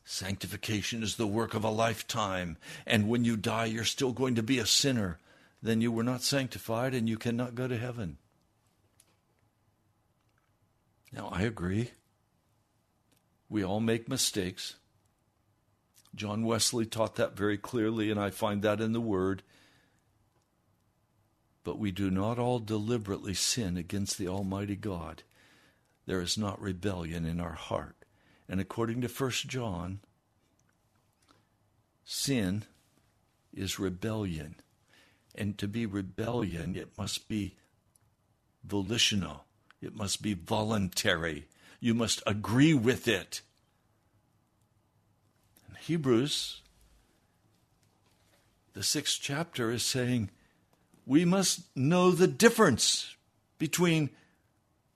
Sanctification 0.05 1.01
is 1.01 1.15
the 1.15 1.25
work 1.25 1.53
of 1.53 1.63
a 1.63 1.69
lifetime, 1.69 2.57
and 2.85 3.07
when 3.07 3.23
you 3.23 3.37
die, 3.37 3.65
you're 3.65 3.85
still 3.85 4.11
going 4.11 4.35
to 4.35 4.43
be 4.43 4.59
a 4.59 4.65
sinner. 4.65 5.19
Then 5.61 5.79
you 5.79 5.93
were 5.93 6.03
not 6.03 6.23
sanctified 6.23 6.93
and 6.93 7.07
you 7.07 7.17
cannot 7.17 7.55
go 7.55 7.69
to 7.69 7.77
heaven. 7.77 8.17
Now, 11.13 11.29
I 11.31 11.43
agree. 11.43 11.91
We 13.47 13.63
all 13.63 13.79
make 13.79 14.09
mistakes. 14.09 14.75
John 16.15 16.45
Wesley 16.45 16.85
taught 16.85 17.15
that 17.15 17.35
very 17.35 17.57
clearly, 17.57 18.11
and 18.11 18.19
I 18.19 18.29
find 18.29 18.61
that 18.61 18.79
in 18.79 18.93
the 18.93 19.01
Word. 19.01 19.41
But 21.63 21.79
we 21.79 21.91
do 21.91 22.11
not 22.11 22.37
all 22.37 22.59
deliberately 22.59 23.33
sin 23.33 23.77
against 23.77 24.17
the 24.17 24.27
Almighty 24.27 24.75
God. 24.75 25.23
There 26.05 26.21
is 26.21 26.37
not 26.37 26.61
rebellion 26.61 27.25
in 27.25 27.39
our 27.39 27.53
heart. 27.53 27.95
And 28.49 28.59
according 28.59 29.01
to 29.01 29.07
1 29.07 29.31
John, 29.47 29.99
sin 32.03 32.65
is 33.53 33.79
rebellion. 33.79 34.55
And 35.35 35.57
to 35.57 35.67
be 35.67 35.85
rebellion, 35.85 36.75
it 36.75 36.97
must 36.97 37.27
be 37.27 37.55
volitional, 38.63 39.45
it 39.81 39.95
must 39.95 40.21
be 40.21 40.33
voluntary. 40.33 41.47
You 41.79 41.93
must 41.93 42.21
agree 42.25 42.73
with 42.73 43.07
it. 43.07 43.41
Hebrews, 45.85 46.61
the 48.73 48.83
sixth 48.83 49.19
chapter 49.21 49.69
is 49.69 49.83
saying 49.83 50.29
we 51.05 51.25
must 51.25 51.75
know 51.75 52.11
the 52.11 52.27
difference 52.27 53.17
between 53.57 54.09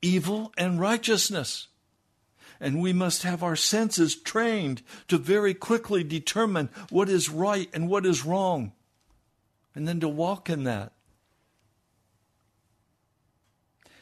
evil 0.02 0.54
and 0.58 0.80
righteousness. 0.80 1.68
And 2.62 2.82
we 2.82 2.94
must 2.94 3.24
have 3.24 3.44
our 3.44 3.58
senses 3.58 4.16
trained 4.16 4.82
to 5.10 5.18
very 5.18 5.54
quickly 5.54 6.06
determine 6.06 6.70
what 6.90 7.10
is 7.10 7.30
right 7.30 7.70
and 7.74 7.90
what 7.90 8.06
is 8.06 8.26
wrong, 8.26 8.72
and 9.76 9.86
then 9.86 10.00
to 10.00 10.08
walk 10.08 10.50
in 10.50 10.64
that. 10.64 10.94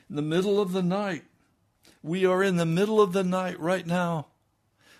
In 0.07 0.17
the 0.17 0.21
middle 0.21 0.61
of 0.61 0.71
the 0.71 0.83
night, 0.83 1.23
we 2.03 2.27
are 2.27 2.43
in 2.43 2.57
the 2.57 2.65
middle 2.65 3.01
of 3.01 3.11
the 3.11 3.23
night 3.23 3.59
right 3.59 3.87
now. 3.87 4.27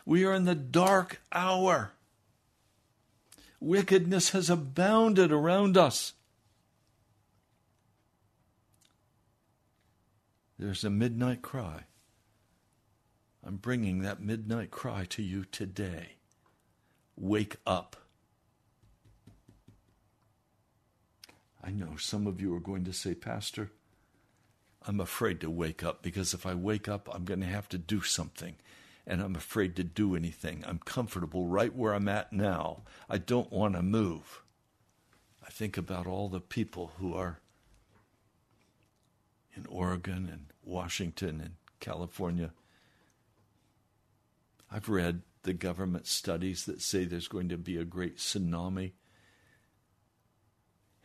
We 0.05 0.23
are 0.23 0.33
in 0.33 0.45
the 0.45 0.55
dark 0.55 1.21
hour. 1.31 1.93
Wickedness 3.59 4.29
has 4.29 4.49
abounded 4.49 5.31
around 5.31 5.77
us. 5.77 6.13
There's 10.59 10.83
a 10.83 10.89
midnight 10.89 11.41
cry. 11.41 11.85
I'm 13.43 13.57
bringing 13.57 14.01
that 14.01 14.21
midnight 14.21 14.71
cry 14.71 15.05
to 15.09 15.21
you 15.21 15.45
today. 15.45 16.13
Wake 17.17 17.57
up. 17.65 17.95
I 21.63 21.71
know 21.71 21.95
some 21.97 22.27
of 22.27 22.39
you 22.39 22.53
are 22.55 22.59
going 22.59 22.85
to 22.85 22.93
say, 22.93 23.15
Pastor, 23.15 23.71
I'm 24.87 24.99
afraid 24.99 25.41
to 25.41 25.49
wake 25.49 25.83
up 25.83 26.03
because 26.03 26.33
if 26.33 26.45
I 26.45 26.53
wake 26.53 26.87
up, 26.87 27.09
I'm 27.11 27.25
going 27.25 27.39
to 27.41 27.47
have 27.47 27.67
to 27.69 27.77
do 27.77 28.01
something. 28.01 28.55
And 29.07 29.21
I'm 29.21 29.35
afraid 29.35 29.75
to 29.75 29.83
do 29.83 30.15
anything. 30.15 30.63
I'm 30.67 30.79
comfortable 30.79 31.45
right 31.45 31.73
where 31.75 31.93
I'm 31.93 32.07
at 32.07 32.33
now. 32.33 32.83
I 33.09 33.19
don't 33.19 33.51
want 33.51 33.75
to 33.75 33.83
move. 33.83 34.41
I 35.45 35.49
think 35.51 35.77
about 35.77 36.07
all 36.07 36.27
the 36.27 36.41
people 36.41 36.93
who 36.97 37.13
are 37.13 37.39
in 39.55 39.65
Oregon 39.67 40.27
and 40.31 40.47
Washington 40.63 41.39
and 41.39 41.55
California. 41.79 42.51
I've 44.71 44.89
read 44.89 45.21
the 45.43 45.53
government 45.53 46.07
studies 46.07 46.65
that 46.65 46.81
say 46.81 47.05
there's 47.05 47.27
going 47.27 47.49
to 47.49 47.57
be 47.57 47.77
a 47.77 47.85
great 47.85 48.17
tsunami, 48.17 48.93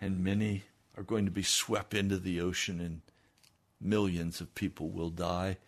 and 0.00 0.24
many 0.24 0.64
are 0.96 1.02
going 1.02 1.26
to 1.26 1.30
be 1.30 1.42
swept 1.42 1.92
into 1.94 2.18
the 2.18 2.40
ocean, 2.40 2.80
and 2.80 3.02
millions 3.80 4.40
of 4.40 4.54
people 4.54 4.88
will 4.88 5.10
die. 5.10 5.58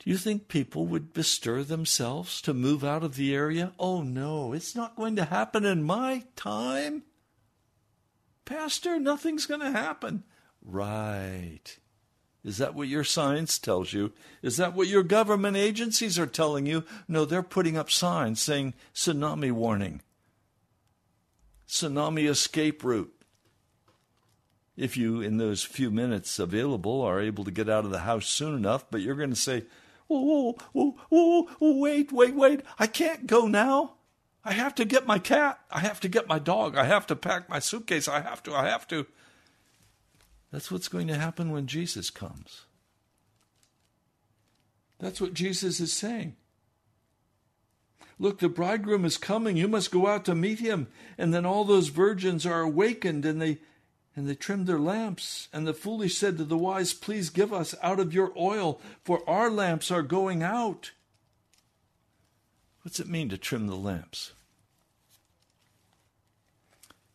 Do 0.00 0.08
you 0.08 0.16
think 0.16 0.48
people 0.48 0.86
would 0.86 1.12
bestir 1.12 1.62
themselves 1.62 2.40
to 2.42 2.54
move 2.54 2.82
out 2.82 3.04
of 3.04 3.16
the 3.16 3.34
area? 3.34 3.72
Oh 3.78 4.00
no, 4.02 4.54
it's 4.54 4.74
not 4.74 4.96
going 4.96 5.14
to 5.16 5.26
happen 5.26 5.66
in 5.66 5.82
my 5.82 6.24
time. 6.36 7.02
Pastor, 8.46 8.98
nothing's 8.98 9.44
going 9.44 9.60
to 9.60 9.70
happen. 9.70 10.24
Right. 10.64 11.78
Is 12.42 12.56
that 12.56 12.74
what 12.74 12.88
your 12.88 13.04
science 13.04 13.58
tells 13.58 13.92
you? 13.92 14.12
Is 14.40 14.56
that 14.56 14.74
what 14.74 14.88
your 14.88 15.02
government 15.02 15.58
agencies 15.58 16.18
are 16.18 16.26
telling 16.26 16.64
you? 16.64 16.84
No, 17.06 17.26
they're 17.26 17.42
putting 17.42 17.76
up 17.76 17.90
signs 17.90 18.40
saying 18.40 18.72
tsunami 18.94 19.52
warning, 19.52 20.00
tsunami 21.68 22.26
escape 22.26 22.82
route. 22.82 23.14
If 24.78 24.96
you, 24.96 25.20
in 25.20 25.36
those 25.36 25.62
few 25.62 25.90
minutes 25.90 26.38
available, 26.38 27.02
are 27.02 27.20
able 27.20 27.44
to 27.44 27.50
get 27.50 27.68
out 27.68 27.84
of 27.84 27.90
the 27.90 27.98
house 28.00 28.26
soon 28.26 28.54
enough, 28.56 28.90
but 28.90 29.02
you're 29.02 29.14
going 29.14 29.28
to 29.28 29.36
say, 29.36 29.64
whoa, 30.18 30.56
whoa, 30.72 31.48
whoa, 31.58 31.78
wait, 31.78 32.12
wait, 32.12 32.34
wait, 32.34 32.60
I 32.78 32.86
can't 32.86 33.26
go 33.26 33.46
now. 33.46 33.94
I 34.44 34.52
have 34.52 34.74
to 34.76 34.84
get 34.84 35.06
my 35.06 35.18
cat. 35.18 35.60
I 35.70 35.80
have 35.80 36.00
to 36.00 36.08
get 36.08 36.26
my 36.26 36.38
dog. 36.38 36.76
I 36.76 36.84
have 36.84 37.06
to 37.08 37.16
pack 37.16 37.48
my 37.48 37.58
suitcase. 37.58 38.08
I 38.08 38.20
have 38.20 38.42
to, 38.44 38.54
I 38.54 38.68
have 38.68 38.88
to. 38.88 39.06
That's 40.50 40.70
what's 40.70 40.88
going 40.88 41.08
to 41.08 41.18
happen 41.18 41.50
when 41.50 41.66
Jesus 41.66 42.10
comes. 42.10 42.64
That's 44.98 45.20
what 45.20 45.34
Jesus 45.34 45.80
is 45.80 45.92
saying. 45.92 46.36
Look, 48.18 48.38
the 48.38 48.48
bridegroom 48.48 49.04
is 49.04 49.16
coming. 49.16 49.56
You 49.56 49.68
must 49.68 49.90
go 49.90 50.06
out 50.06 50.26
to 50.26 50.34
meet 50.34 50.58
him. 50.58 50.88
And 51.16 51.32
then 51.32 51.46
all 51.46 51.64
those 51.64 51.88
virgins 51.88 52.44
are 52.44 52.60
awakened 52.60 53.24
and 53.24 53.40
they 53.40 53.58
and 54.20 54.28
they 54.28 54.34
trimmed 54.34 54.66
their 54.66 54.78
lamps. 54.78 55.48
And 55.50 55.66
the 55.66 55.72
foolish 55.72 56.18
said 56.18 56.36
to 56.36 56.44
the 56.44 56.58
wise, 56.58 56.92
Please 56.92 57.30
give 57.30 57.54
us 57.54 57.74
out 57.82 57.98
of 57.98 58.12
your 58.12 58.32
oil, 58.36 58.78
for 59.02 59.26
our 59.26 59.48
lamps 59.48 59.90
are 59.90 60.02
going 60.02 60.42
out. 60.42 60.90
What's 62.82 63.00
it 63.00 63.08
mean 63.08 63.30
to 63.30 63.38
trim 63.38 63.66
the 63.66 63.76
lamps? 63.76 64.32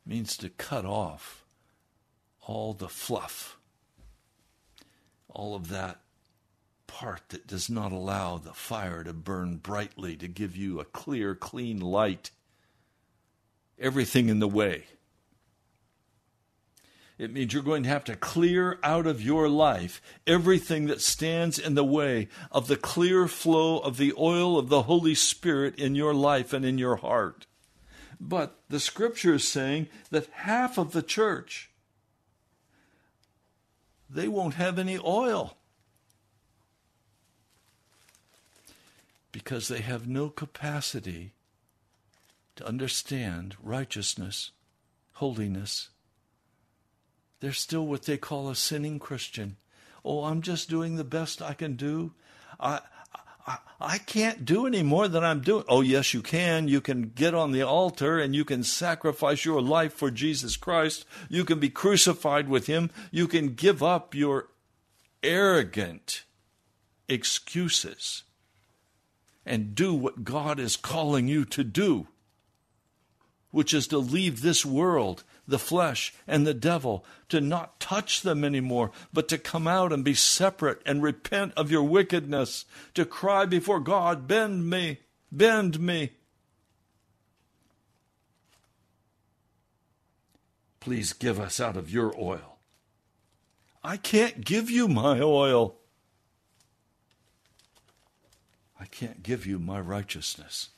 It 0.03 0.09
means 0.09 0.35
to 0.37 0.49
cut 0.49 0.83
off 0.83 1.45
all 2.41 2.73
the 2.73 2.89
fluff, 2.89 3.59
all 5.29 5.53
of 5.53 5.69
that 5.69 6.01
part 6.87 7.29
that 7.29 7.45
does 7.45 7.69
not 7.69 7.91
allow 7.91 8.39
the 8.39 8.53
fire 8.53 9.03
to 9.03 9.13
burn 9.13 9.57
brightly, 9.57 10.15
to 10.17 10.27
give 10.27 10.55
you 10.55 10.79
a 10.79 10.85
clear, 10.85 11.35
clean 11.35 11.79
light. 11.79 12.31
Everything 13.77 14.27
in 14.27 14.39
the 14.39 14.47
way. 14.47 14.85
It 17.17 17.31
means 17.31 17.53
you're 17.53 17.63
going 17.63 17.83
to 17.83 17.89
have 17.89 18.03
to 18.05 18.15
clear 18.15 18.77
out 18.83 19.07
of 19.07 19.21
your 19.21 19.47
life 19.47 20.01
everything 20.27 20.87
that 20.87 21.01
stands 21.01 21.57
in 21.57 21.75
the 21.75 21.83
way 21.83 22.27
of 22.51 22.67
the 22.67 22.75
clear 22.75 23.27
flow 23.27 23.79
of 23.79 23.97
the 23.97 24.13
oil 24.17 24.59
of 24.59 24.67
the 24.67 24.83
Holy 24.83 25.15
Spirit 25.15 25.75
in 25.79 25.95
your 25.95 26.13
life 26.13 26.51
and 26.51 26.65
in 26.65 26.77
your 26.77 26.97
heart. 26.97 27.45
But 28.19 28.59
the 28.69 28.81
scripture 28.81 29.35
is 29.35 29.47
saying 29.47 29.87
that 30.09 30.27
half 30.31 30.77
of 30.77 30.91
the 30.91 31.01
church 31.01 31.69
they 34.09 34.27
won't 34.27 34.53
have 34.53 34.79
any 34.79 34.97
oil 34.99 35.57
because 39.31 39.67
they 39.67 39.81
have 39.81 40.07
no 40.07 40.29
capacity 40.29 41.33
to 42.55 42.65
understand 42.65 43.55
righteousness, 43.61 44.51
holiness. 45.13 45.89
They're 47.39 47.53
still 47.53 47.85
what 47.85 48.03
they 48.03 48.17
call 48.17 48.49
a 48.49 48.55
sinning 48.55 48.99
Christian. 48.99 49.57
Oh, 50.03 50.23
I'm 50.23 50.41
just 50.41 50.69
doing 50.69 50.95
the 50.95 51.03
best 51.03 51.41
I 51.41 51.53
can 51.53 51.75
do. 51.75 52.13
I, 52.59 52.79
I, 53.45 53.57
I 53.79 53.97
can't 53.97 54.45
do 54.45 54.65
any 54.65 54.83
more 54.83 55.07
than 55.07 55.23
I'm 55.23 55.41
doing. 55.41 55.65
Oh, 55.67 55.81
yes, 55.81 56.13
you 56.13 56.21
can. 56.21 56.67
You 56.67 56.81
can 56.81 57.09
get 57.09 57.33
on 57.33 57.51
the 57.51 57.63
altar 57.63 58.19
and 58.19 58.35
you 58.35 58.45
can 58.45 58.63
sacrifice 58.63 59.45
your 59.45 59.61
life 59.61 59.93
for 59.93 60.11
Jesus 60.11 60.57
Christ. 60.57 61.05
You 61.29 61.43
can 61.45 61.59
be 61.59 61.69
crucified 61.69 62.47
with 62.47 62.67
Him. 62.67 62.89
You 63.11 63.27
can 63.27 63.55
give 63.55 63.83
up 63.83 64.15
your 64.15 64.47
arrogant 65.23 66.23
excuses 67.07 68.23
and 69.45 69.75
do 69.75 69.93
what 69.93 70.23
God 70.23 70.59
is 70.59 70.75
calling 70.75 71.27
you 71.27 71.45
to 71.45 71.63
do, 71.63 72.07
which 73.51 73.73
is 73.73 73.87
to 73.87 73.97
leave 73.97 74.41
this 74.41 74.65
world 74.65 75.23
the 75.47 75.59
flesh 75.59 76.13
and 76.27 76.45
the 76.45 76.53
devil, 76.53 77.05
to 77.29 77.39
not 77.39 77.79
touch 77.79 78.21
them 78.21 78.43
anymore, 78.43 78.91
but 79.13 79.27
to 79.29 79.37
come 79.37 79.67
out 79.67 79.93
and 79.93 80.03
be 80.03 80.13
separate 80.13 80.81
and 80.85 81.03
repent 81.03 81.53
of 81.55 81.71
your 81.71 81.83
wickedness, 81.83 82.65
to 82.93 83.05
cry 83.05 83.45
before 83.45 83.79
God, 83.79 84.27
Bend 84.27 84.69
me, 84.69 84.99
bend 85.31 85.79
me. 85.79 86.11
Please 90.79 91.13
give 91.13 91.39
us 91.39 91.59
out 91.59 91.77
of 91.77 91.89
your 91.89 92.13
oil. 92.19 92.59
I 93.83 93.97
can't 93.97 94.45
give 94.45 94.69
you 94.69 94.87
my 94.87 95.19
oil. 95.19 95.77
I 98.79 98.85
can't 98.85 99.23
give 99.23 99.45
you 99.45 99.57
my 99.57 99.79
righteousness. 99.79 100.69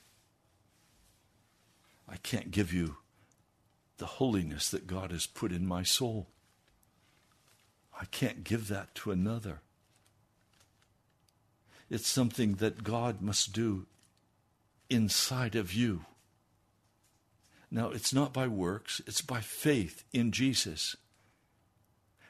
I 2.07 2.17
can't 2.17 2.51
give 2.51 2.71
you 2.71 2.97
the 3.97 4.05
holiness 4.05 4.69
that 4.69 4.87
God 4.87 5.11
has 5.11 5.25
put 5.25 5.51
in 5.51 5.65
my 5.65 5.83
soul. 5.83 6.27
I 7.99 8.05
can't 8.05 8.43
give 8.43 8.67
that 8.67 8.93
to 8.95 9.11
another. 9.11 9.61
It's 11.89 12.07
something 12.07 12.55
that 12.55 12.83
God 12.83 13.21
must 13.21 13.53
do 13.53 13.85
inside 14.89 15.55
of 15.55 15.73
you. 15.73 16.05
Now, 17.69 17.89
it's 17.89 18.13
not 18.13 18.33
by 18.33 18.47
works, 18.47 19.01
it's 19.05 19.21
by 19.21 19.41
faith 19.41 20.03
in 20.13 20.31
Jesus. 20.31 20.95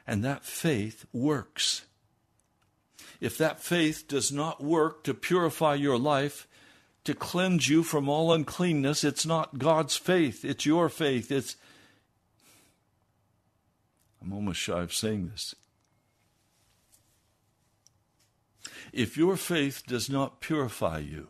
And 0.06 0.24
that 0.24 0.44
faith 0.44 1.04
works. 1.12 1.82
If 3.20 3.36
that 3.38 3.60
faith 3.60 4.08
does 4.08 4.32
not 4.32 4.62
work 4.62 5.04
to 5.04 5.14
purify 5.14 5.74
your 5.74 5.98
life, 5.98 6.47
to 7.08 7.14
cleanse 7.14 7.70
you 7.70 7.82
from 7.82 8.06
all 8.06 8.34
uncleanness. 8.34 9.02
It's 9.02 9.24
not 9.24 9.56
God's 9.56 9.96
faith, 9.96 10.44
it's 10.44 10.66
your 10.66 10.90
faith. 10.90 11.32
It's 11.32 11.56
I'm 14.20 14.34
almost 14.34 14.60
shy 14.60 14.82
of 14.82 14.92
saying 14.92 15.28
this. 15.28 15.54
If 18.92 19.16
your 19.16 19.36
faith 19.36 19.84
does 19.86 20.10
not 20.10 20.42
purify 20.42 20.98
you, 20.98 21.28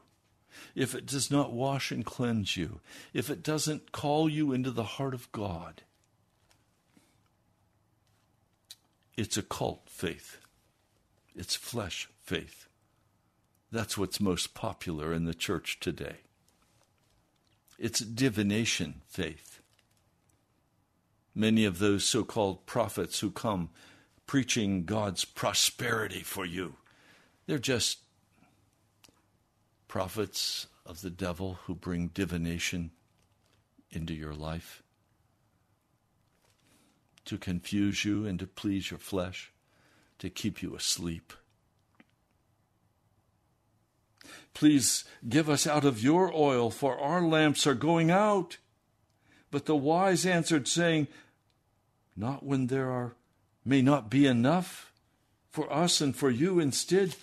if 0.74 0.96
it 0.96 1.06
does 1.06 1.30
not 1.30 1.52
wash 1.52 1.92
and 1.92 2.04
cleanse 2.04 2.56
you, 2.56 2.80
if 3.14 3.30
it 3.30 3.44
doesn't 3.44 3.92
call 3.92 4.28
you 4.28 4.52
into 4.52 4.72
the 4.72 4.82
heart 4.82 5.14
of 5.14 5.30
God, 5.30 5.82
it's 9.16 9.36
a 9.36 9.42
cult 9.42 9.88
faith. 9.88 10.38
It's 11.36 11.54
flesh 11.54 12.08
faith. 12.24 12.67
That's 13.70 13.98
what's 13.98 14.20
most 14.20 14.54
popular 14.54 15.12
in 15.12 15.24
the 15.24 15.34
church 15.34 15.78
today. 15.80 16.16
It's 17.78 18.00
divination 18.00 19.02
faith. 19.06 19.60
Many 21.34 21.64
of 21.64 21.78
those 21.78 22.04
so 22.04 22.24
called 22.24 22.66
prophets 22.66 23.20
who 23.20 23.30
come 23.30 23.70
preaching 24.26 24.84
God's 24.84 25.24
prosperity 25.24 26.20
for 26.20 26.44
you, 26.44 26.74
they're 27.46 27.58
just 27.58 27.98
prophets 29.86 30.66
of 30.84 31.00
the 31.00 31.10
devil 31.10 31.58
who 31.64 31.74
bring 31.74 32.08
divination 32.08 32.90
into 33.90 34.14
your 34.14 34.34
life 34.34 34.82
to 37.28 37.36
confuse 37.36 38.06
you 38.06 38.24
and 38.24 38.38
to 38.38 38.46
please 38.46 38.90
your 38.90 38.98
flesh, 38.98 39.52
to 40.18 40.30
keep 40.30 40.62
you 40.62 40.74
asleep. 40.74 41.34
Please 44.54 45.04
give 45.28 45.48
us 45.48 45.66
out 45.66 45.84
of 45.84 46.02
your 46.02 46.34
oil, 46.34 46.70
for 46.70 46.98
our 46.98 47.22
lamps 47.22 47.66
are 47.66 47.74
going 47.74 48.10
out. 48.10 48.58
But 49.50 49.66
the 49.66 49.76
wise 49.76 50.26
answered, 50.26 50.68
saying, 50.68 51.08
Not 52.16 52.44
when 52.44 52.66
there 52.66 52.90
are 52.90 53.14
may 53.64 53.82
not 53.82 54.08
be 54.08 54.26
enough 54.26 54.92
for 55.50 55.70
us 55.72 56.00
and 56.00 56.16
for 56.16 56.30
you. 56.30 56.58
Instead, 56.58 57.14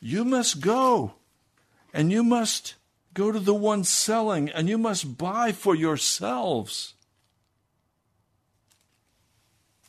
you 0.00 0.24
must 0.24 0.60
go, 0.60 1.14
and 1.92 2.10
you 2.10 2.24
must 2.24 2.74
go 3.14 3.30
to 3.32 3.38
the 3.38 3.54
one 3.54 3.84
selling, 3.84 4.48
and 4.48 4.68
you 4.68 4.78
must 4.78 5.18
buy 5.18 5.52
for 5.52 5.74
yourselves. 5.74 6.94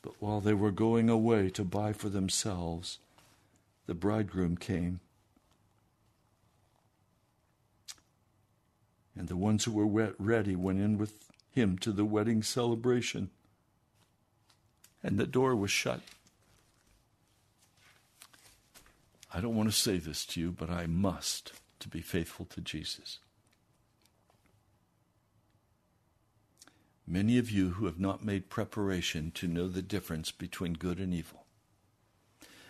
But 0.02 0.14
while 0.20 0.42
they 0.42 0.54
were 0.54 0.72
going 0.72 1.10
away 1.10 1.50
to 1.52 1.64
buy 1.64 1.94
for 1.94 2.10
themselves, 2.10 3.00
the 3.86 3.94
bridegroom 3.94 4.58
came. 4.58 5.00
And 9.20 9.28
the 9.28 9.36
ones 9.36 9.66
who 9.66 9.74
were 9.74 10.16
ready 10.18 10.56
went 10.56 10.80
in 10.80 10.98
with 10.98 11.30
him 11.52 11.78
to 11.80 11.92
the 11.92 12.06
wedding 12.06 12.42
celebration. 12.42 13.30
And 15.04 15.18
the 15.18 15.28
door 15.28 15.58
was 15.58 15.72
shut. 15.72 16.00
I 19.34 19.42
don't 19.42 19.58
want 19.58 19.70
to 19.70 19.76
say 19.76 19.98
this 19.98 20.26
to 20.28 20.40
you, 20.40 20.52
but 20.54 20.70
I 20.70 20.88
must 20.88 21.52
to 21.82 21.90
be 21.90 22.00
faithful 22.00 22.46
to 22.46 22.62
Jesus. 22.62 23.20
Many 27.06 27.38
of 27.38 27.52
you 27.52 27.72
who 27.72 27.88
have 27.88 28.00
not 28.00 28.24
made 28.24 28.50
preparation 28.50 29.32
to 29.32 29.48
know 29.50 29.68
the 29.68 29.82
difference 29.82 30.32
between 30.32 30.74
good 30.76 30.98
and 30.98 31.14
evil. 31.14 31.44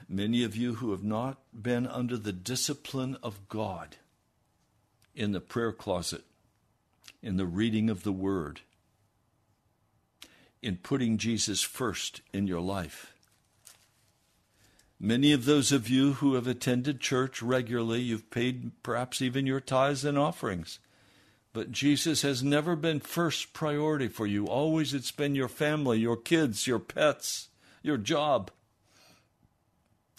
Many 0.07 0.43
of 0.43 0.55
you 0.55 0.75
who 0.75 0.89
have 0.89 1.03
not 1.03 1.37
been 1.53 1.85
under 1.85 2.17
the 2.17 2.33
discipline 2.33 3.17
of 3.21 3.47
God 3.49 3.97
in 5.13 5.31
the 5.31 5.39
prayer 5.39 5.71
closet 5.71 6.23
in 7.22 7.38
the 7.38 7.45
reading 7.45 7.89
of 7.89 8.03
the 8.03 8.11
Word, 8.11 8.61
in 10.61 10.78
putting 10.78 11.17
Jesus 11.17 11.61
first 11.61 12.22
in 12.34 12.47
your 12.47 12.61
life. 12.61 13.13
Many 14.99 15.32
of 15.32 15.45
those 15.45 15.72
of 15.72 15.88
you 15.88 16.13
who 16.13 16.36
have 16.36 16.47
attended 16.47 16.99
church 16.99 17.41
regularly, 17.41 18.01
you've 18.01 18.30
paid 18.30 18.72
perhaps 18.84 19.22
even 19.22 19.45
your 19.45 19.61
tithes 19.61 20.03
and 20.03 20.17
offerings. 20.17 20.80
But 21.53 21.72
Jesus 21.72 22.22
has 22.22 22.43
never 22.43 22.76
been 22.76 22.99
first 22.99 23.53
priority 23.53 24.07
for 24.07 24.28
you. 24.28 24.45
Always 24.45 24.93
it's 24.93 25.11
been 25.11 25.36
your 25.36 25.47
family, 25.47 25.99
your 25.99 26.17
kids, 26.17 26.67
your 26.67 26.80
pets, 26.80 27.47
your 27.82 27.97
job, 27.97 28.51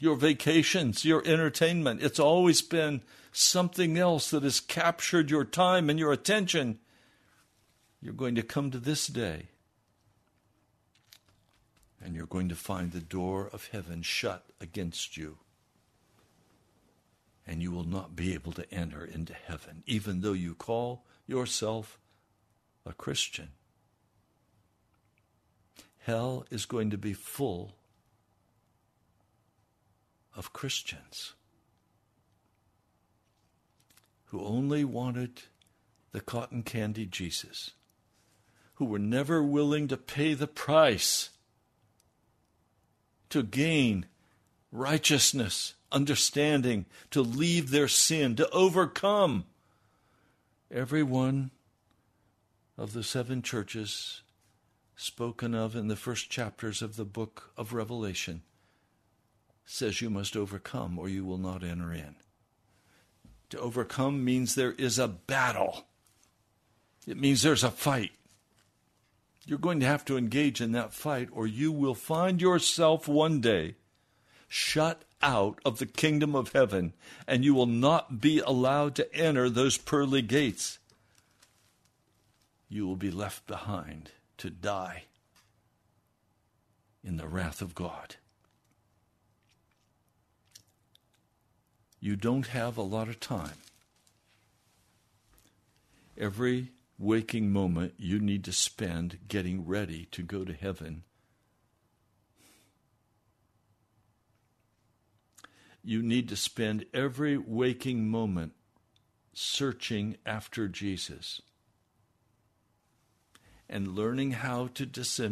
your 0.01 0.17
vacations, 0.17 1.05
your 1.05 1.23
entertainment. 1.27 2.03
It's 2.03 2.19
always 2.19 2.63
been 2.63 3.03
something 3.33 3.99
else 3.99 4.31
that 4.31 4.43
has 4.43 4.61
captured 4.61 5.31
your 5.31 5.45
time 5.45 5.91
and 5.91 5.99
your 5.99 6.13
attention 6.13 6.79
you're 8.01 8.15
going 8.15 8.35
to 8.35 8.43
come 8.43 8.71
to 8.71 8.79
this 8.79 9.07
day 9.07 9.49
and 12.03 12.15
you're 12.15 12.27
going 12.27 12.49
to 12.49 12.55
find 12.55 12.93
the 12.93 13.01
door 13.01 13.51
of 13.53 13.69
heaven 13.69 14.03
shut 14.03 14.45
against 14.61 15.17
you. 15.17 15.39
And 17.47 17.63
you 17.63 17.73
will 17.73 17.85
not 17.85 18.17
be 18.17 18.33
able 18.33 18.53
to 18.53 18.73
enter 18.73 19.05
into 19.05 19.35
heaven, 19.35 19.83
even 19.87 20.21
though 20.21 20.33
you 20.33 20.55
call 20.55 21.05
yourself 21.27 21.99
a 22.87 22.93
Christian. 22.93 23.51
Hell 25.99 26.47
is 26.51 26.65
going 26.65 26.91
to 26.91 26.99
be 26.99 27.13
full 27.13 27.75
of 30.35 30.53
Christians 30.53 31.35
who 34.27 34.43
only 34.43 34.85
wanted 34.85 35.43
the 36.13 36.21
cotton 36.21 36.63
candy 36.63 37.05
Jesus 37.05 37.73
who 38.81 38.87
were 38.87 38.99
never 38.99 39.43
willing 39.43 39.89
to 39.89 39.97
pay 39.99 40.33
the 40.33 40.47
price 40.47 41.29
to 43.29 43.43
gain 43.43 44.07
righteousness, 44.73 45.75
understanding, 45.93 46.87
to 47.11 47.21
leave 47.21 47.69
their 47.69 47.89
sin, 47.89 48.35
to 48.35 48.49
overcome. 48.49 49.45
Every 50.71 51.03
one 51.03 51.51
of 52.79 52.95
the 52.95 53.03
seven 53.03 53.43
churches 53.43 54.23
spoken 54.97 55.55
of 55.55 55.77
in 55.77 55.89
the 55.89 55.95
first 55.95 56.31
chapters 56.31 56.81
of 56.81 56.97
the 56.97 57.05
book 57.05 57.53
of 57.59 57.75
Revelation 57.75 58.41
says 59.67 60.01
you 60.01 60.09
must 60.09 60.35
overcome 60.35 60.99
or 60.99 61.07
you 61.07 61.27
will 61.27 61.37
not 61.37 61.63
enter 61.63 61.93
in. 61.93 62.15
To 63.51 63.61
overcome 63.61 64.25
means 64.25 64.55
there 64.55 64.73
is 64.73 64.99
a 64.99 65.07
battle. 65.07 65.85
It 67.07 67.19
means 67.19 67.43
there's 67.43 67.63
a 67.63 67.71
fight. 67.71 68.13
You're 69.51 69.59
going 69.59 69.81
to 69.81 69.87
have 69.87 70.05
to 70.05 70.17
engage 70.17 70.61
in 70.61 70.71
that 70.73 70.93
fight, 70.93 71.29
or 71.33 71.45
you 71.45 71.73
will 71.73 71.97
find 71.97 72.41
yourself 72.41 73.09
one 73.09 73.41
day 73.41 73.75
shut 74.47 75.03
out 75.21 75.59
of 75.65 75.81
the 75.81 75.87
kingdom 75.87 76.37
of 76.37 76.53
heaven, 76.53 76.93
and 77.27 77.45
you 77.45 77.53
will 77.53 77.67
not 77.67 78.21
be 78.21 78.39
allowed 78.39 78.95
to 78.95 79.13
enter 79.13 79.51
those 79.51 79.77
pearly 79.77 80.23
gates. 80.23 80.79
You 82.69 82.87
will 82.87 82.95
be 82.95 83.11
left 83.11 83.49
behind 83.49 84.13
to 84.39 84.51
die 84.51 85.07
in 87.03 87.17
the 87.17 87.27
wrath 87.27 87.61
of 87.61 87.75
God. 87.75 88.15
You 91.99 92.15
don't 92.15 92.47
have 92.47 92.77
a 92.77 92.83
lot 92.83 93.09
of 93.09 93.19
time. 93.19 93.59
Every 96.17 96.69
waking 97.01 97.51
moment 97.51 97.95
you 97.97 98.21
need 98.21 98.45
to 98.45 98.53
spend 98.53 99.19
getting 99.27 99.67
ready 99.67 100.07
to 100.11 100.23
go 100.23 100.45
to 100.45 100.53
heaven. 100.53 101.03
You 105.83 106.03
need 106.03 106.29
to 106.29 106.37
spend 106.37 106.85
every 106.93 107.39
waking 107.39 108.07
moment 108.11 108.53
searching 109.33 110.19
after 110.27 110.69
Jesus 110.69 111.41
and 113.67 113.97
learning 113.97 114.33
how 114.33 114.67
to 114.75 114.85
dis- 114.85 115.23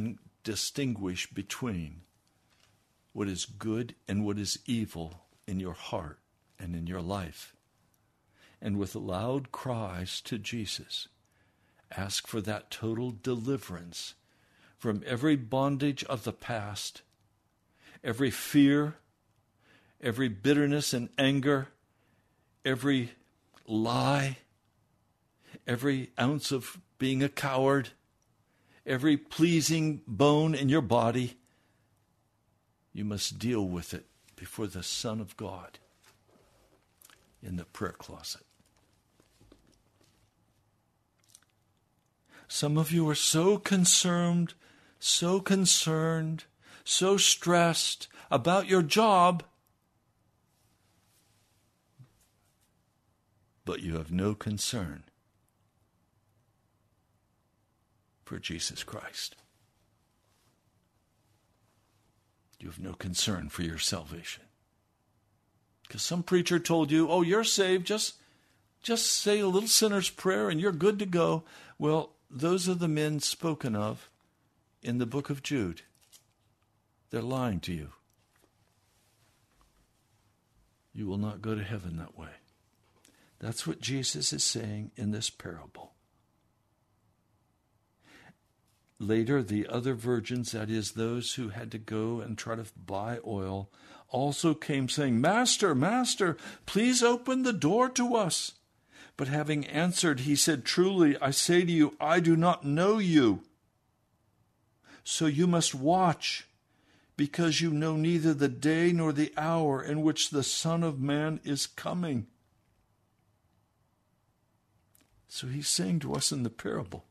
distinguish 0.42 1.30
between 1.30 2.00
what 3.12 3.28
is 3.28 3.44
good 3.44 3.94
and 4.08 4.24
what 4.24 4.38
is 4.38 4.58
evil 4.64 5.26
in 5.46 5.60
your 5.60 5.74
heart 5.74 6.18
and 6.58 6.74
in 6.74 6.86
your 6.86 7.02
life. 7.02 7.54
And 8.58 8.78
with 8.78 8.94
loud 8.94 9.52
cries 9.52 10.22
to 10.22 10.38
Jesus 10.38 11.08
Ask 11.96 12.26
for 12.26 12.40
that 12.42 12.70
total 12.70 13.14
deliverance 13.22 14.14
from 14.76 15.02
every 15.06 15.36
bondage 15.36 16.04
of 16.04 16.24
the 16.24 16.32
past, 16.32 17.02
every 18.04 18.30
fear, 18.30 18.96
every 20.00 20.28
bitterness 20.28 20.92
and 20.92 21.08
anger, 21.18 21.68
every 22.64 23.12
lie, 23.66 24.38
every 25.66 26.10
ounce 26.20 26.52
of 26.52 26.78
being 26.98 27.22
a 27.22 27.28
coward, 27.28 27.90
every 28.86 29.16
pleasing 29.16 30.02
bone 30.06 30.54
in 30.54 30.68
your 30.68 30.82
body. 30.82 31.36
You 32.92 33.04
must 33.04 33.38
deal 33.38 33.66
with 33.66 33.94
it 33.94 34.06
before 34.36 34.66
the 34.66 34.82
Son 34.82 35.20
of 35.20 35.36
God 35.36 35.78
in 37.42 37.56
the 37.56 37.64
prayer 37.64 37.92
closet. 37.92 38.47
Some 42.48 42.78
of 42.78 42.90
you 42.90 43.08
are 43.10 43.14
so 43.14 43.58
concerned, 43.58 44.54
so 44.98 45.38
concerned, 45.38 46.44
so 46.82 47.18
stressed 47.18 48.08
about 48.30 48.66
your 48.66 48.82
job, 48.82 49.44
but 53.66 53.82
you 53.82 53.96
have 53.98 54.10
no 54.10 54.34
concern 54.34 55.04
for 58.24 58.38
Jesus 58.38 58.82
Christ. 58.82 59.36
You 62.58 62.68
have 62.68 62.80
no 62.80 62.94
concern 62.94 63.50
for 63.50 63.62
your 63.62 63.78
salvation. 63.78 64.44
Because 65.86 66.02
some 66.02 66.22
preacher 66.22 66.58
told 66.58 66.90
you, 66.90 67.08
oh, 67.08 67.22
you're 67.22 67.44
saved, 67.44 67.86
just, 67.86 68.14
just 68.82 69.06
say 69.06 69.38
a 69.40 69.46
little 69.46 69.68
sinner's 69.68 70.10
prayer 70.10 70.48
and 70.48 70.60
you're 70.60 70.72
good 70.72 70.98
to 70.98 71.06
go. 71.06 71.44
Well, 71.78 72.14
those 72.30 72.68
are 72.68 72.74
the 72.74 72.88
men 72.88 73.20
spoken 73.20 73.74
of 73.74 74.10
in 74.82 74.98
the 74.98 75.06
book 75.06 75.30
of 75.30 75.42
Jude. 75.42 75.82
They're 77.10 77.22
lying 77.22 77.60
to 77.60 77.72
you. 77.72 77.90
You 80.92 81.06
will 81.06 81.18
not 81.18 81.42
go 81.42 81.54
to 81.54 81.62
heaven 81.62 81.96
that 81.96 82.18
way. 82.18 82.28
That's 83.38 83.66
what 83.66 83.80
Jesus 83.80 84.32
is 84.32 84.42
saying 84.42 84.90
in 84.96 85.12
this 85.12 85.30
parable. 85.30 85.92
Later, 88.98 89.42
the 89.42 89.68
other 89.68 89.94
virgins, 89.94 90.50
that 90.52 90.70
is, 90.70 90.92
those 90.92 91.34
who 91.34 91.50
had 91.50 91.70
to 91.70 91.78
go 91.78 92.20
and 92.20 92.36
try 92.36 92.56
to 92.56 92.64
buy 92.76 93.18
oil, 93.24 93.70
also 94.08 94.54
came 94.54 94.88
saying, 94.88 95.20
Master, 95.20 95.72
Master, 95.74 96.36
please 96.66 97.02
open 97.02 97.44
the 97.44 97.52
door 97.52 97.88
to 97.90 98.16
us. 98.16 98.52
But 99.18 99.26
having 99.26 99.66
answered, 99.66 100.20
he 100.20 100.36
said, 100.36 100.64
Truly, 100.64 101.18
I 101.20 101.32
say 101.32 101.64
to 101.64 101.72
you, 101.72 101.96
I 102.00 102.20
do 102.20 102.36
not 102.36 102.64
know 102.64 102.98
you. 102.98 103.42
So 105.02 105.26
you 105.26 105.48
must 105.48 105.74
watch, 105.74 106.46
because 107.16 107.60
you 107.60 107.72
know 107.72 107.96
neither 107.96 108.32
the 108.32 108.48
day 108.48 108.92
nor 108.92 109.12
the 109.12 109.32
hour 109.36 109.82
in 109.82 110.02
which 110.02 110.30
the 110.30 110.44
Son 110.44 110.84
of 110.84 111.00
Man 111.00 111.40
is 111.42 111.66
coming. 111.66 112.28
So 115.26 115.48
he's 115.48 115.68
saying 115.68 115.98
to 116.00 116.14
us 116.14 116.30
in 116.30 116.44
the 116.44 116.50
parable, 116.50 117.04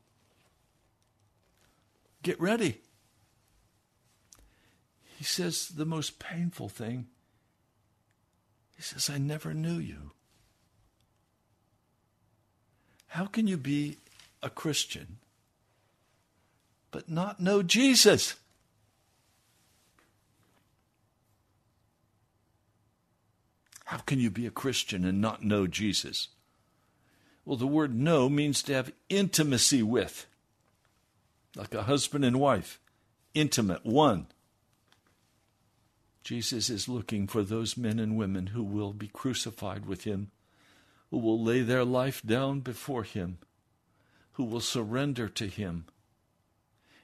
Get 2.22 2.40
ready. 2.40 2.80
He 5.18 5.24
says 5.24 5.68
the 5.68 5.84
most 5.84 6.18
painful 6.18 6.70
thing. 6.70 7.08
He 8.76 8.82
says, 8.82 9.10
I 9.10 9.18
never 9.18 9.52
knew 9.52 9.78
you. 9.78 10.12
How 13.08 13.26
can 13.26 13.46
you 13.46 13.56
be 13.56 13.96
a 14.42 14.50
Christian 14.50 15.18
but 16.90 17.08
not 17.08 17.40
know 17.40 17.62
Jesus? 17.62 18.36
How 23.86 23.98
can 23.98 24.20
you 24.20 24.30
be 24.30 24.46
a 24.46 24.50
Christian 24.50 25.04
and 25.04 25.20
not 25.20 25.42
know 25.42 25.66
Jesus? 25.66 26.28
Well, 27.44 27.56
the 27.56 27.66
word 27.66 27.94
know 27.94 28.28
means 28.28 28.62
to 28.64 28.74
have 28.74 28.92
intimacy 29.08 29.82
with 29.82 30.26
like 31.56 31.74
a 31.74 31.84
husband 31.84 32.24
and 32.24 32.38
wife, 32.38 32.78
intimate, 33.34 33.84
one. 33.84 34.26
Jesus 36.22 36.68
is 36.68 36.88
looking 36.88 37.26
for 37.26 37.42
those 37.42 37.76
men 37.76 37.98
and 37.98 38.16
women 38.16 38.48
who 38.48 38.62
will 38.62 38.92
be 38.92 39.08
crucified 39.08 39.86
with 39.86 40.04
him, 40.04 40.30
who 41.10 41.18
will 41.18 41.42
lay 41.42 41.62
their 41.62 41.84
life 41.84 42.22
down 42.24 42.60
before 42.60 43.02
him, 43.02 43.38
who 44.32 44.44
will 44.44 44.60
surrender 44.60 45.28
to 45.28 45.46
him, 45.46 45.86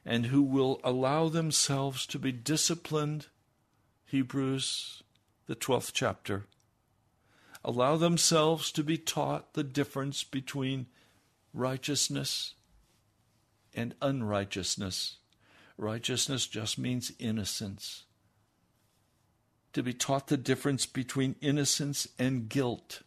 and 0.05 0.27
who 0.27 0.43
will 0.43 0.81
allow 0.85 1.29
themselves 1.29 2.07
to 2.07 2.19
be 2.19 2.33
disciplined. 2.33 3.27
Hebrews, 4.07 5.03
the 5.47 5.57
12th 5.57 5.93
chapter. 5.93 6.45
Allow 7.65 7.97
themselves 7.97 8.71
to 8.73 8.85
be 8.85 8.99
taught 8.99 9.55
the 9.55 9.65
difference 9.65 10.23
between 10.23 10.87
righteousness 11.55 12.55
and 13.75 13.95
unrighteousness. 14.03 15.17
Righteousness 15.79 16.47
just 16.47 16.79
means 16.79 17.13
innocence. 17.19 18.05
To 19.73 19.83
be 19.83 19.95
taught 19.95 20.29
the 20.29 20.37
difference 20.37 20.87
between 20.87 21.37
innocence 21.41 22.07
and 22.19 22.49
guilt. 22.49 23.03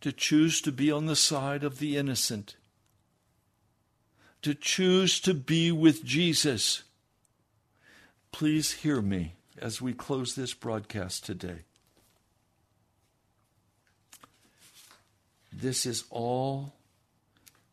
To 0.00 0.12
choose 0.12 0.60
to 0.62 0.72
be 0.72 0.90
on 0.90 1.06
the 1.06 1.16
side 1.16 1.62
of 1.62 1.78
the 1.78 1.96
innocent. 1.96 2.56
To 4.42 4.54
choose 4.54 5.20
to 5.20 5.34
be 5.34 5.70
with 5.70 6.04
Jesus. 6.04 6.84
Please 8.32 8.72
hear 8.72 9.02
me 9.02 9.34
as 9.60 9.82
we 9.82 9.92
close 9.92 10.34
this 10.34 10.54
broadcast 10.54 11.26
today. 11.26 11.64
This 15.52 15.84
is 15.84 16.04
all 16.10 16.72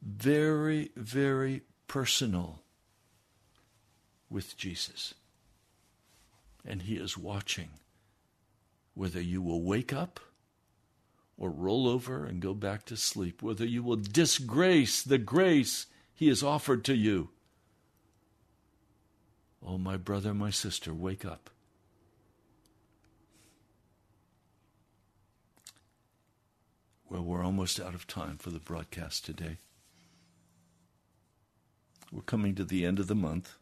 very, 0.01 0.91
very 0.95 1.61
personal 1.87 2.59
with 4.29 4.57
Jesus. 4.57 5.13
And 6.65 6.81
He 6.81 6.95
is 6.95 7.17
watching 7.17 7.69
whether 8.93 9.21
you 9.21 9.41
will 9.41 9.61
wake 9.61 9.93
up 9.93 10.19
or 11.37 11.51
roll 11.51 11.87
over 11.87 12.25
and 12.25 12.41
go 12.41 12.53
back 12.53 12.85
to 12.85 12.97
sleep, 12.97 13.41
whether 13.41 13.65
you 13.65 13.83
will 13.83 13.95
disgrace 13.95 15.03
the 15.03 15.19
grace 15.19 15.85
He 16.13 16.27
has 16.29 16.41
offered 16.41 16.83
to 16.85 16.95
you. 16.95 17.29
Oh, 19.65 19.77
my 19.77 19.97
brother, 19.97 20.33
my 20.33 20.49
sister, 20.49 20.93
wake 20.93 21.25
up. 21.25 21.49
Well, 27.09 27.23
we're 27.23 27.43
almost 27.43 27.79
out 27.79 27.93
of 27.93 28.07
time 28.07 28.37
for 28.37 28.49
the 28.49 28.59
broadcast 28.59 29.25
today. 29.25 29.57
We're 32.11 32.21
coming 32.21 32.55
to 32.55 32.63
the 32.63 32.85
end 32.85 32.99
of 32.99 33.07
the 33.07 33.15
month, 33.15 33.57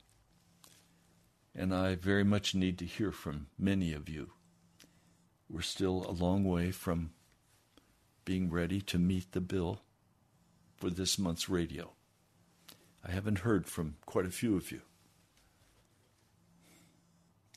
and 1.53 1.73
I 1.73 1.95
very 1.95 2.23
much 2.23 2.55
need 2.55 2.77
to 2.79 2.85
hear 2.85 3.11
from 3.11 3.47
many 3.57 3.91
of 3.93 4.07
you. 4.07 4.31
We're 5.49 5.61
still 5.61 6.05
a 6.07 6.11
long 6.11 6.43
way 6.43 6.71
from 6.71 7.11
being 8.25 8.49
ready 8.49 8.81
to 8.81 8.97
meet 8.97 9.31
the 9.31 9.41
bill 9.41 9.81
for 10.75 10.89
this 10.89 11.17
month's 11.17 11.47
radio. 11.47 11.91
I 13.07 13.11
haven't 13.11 13.39
heard 13.39 13.67
from 13.67 13.95
quite 14.05 14.25
a 14.25 14.31
few 14.31 14.57
of 14.57 14.71
you. 14.71 14.81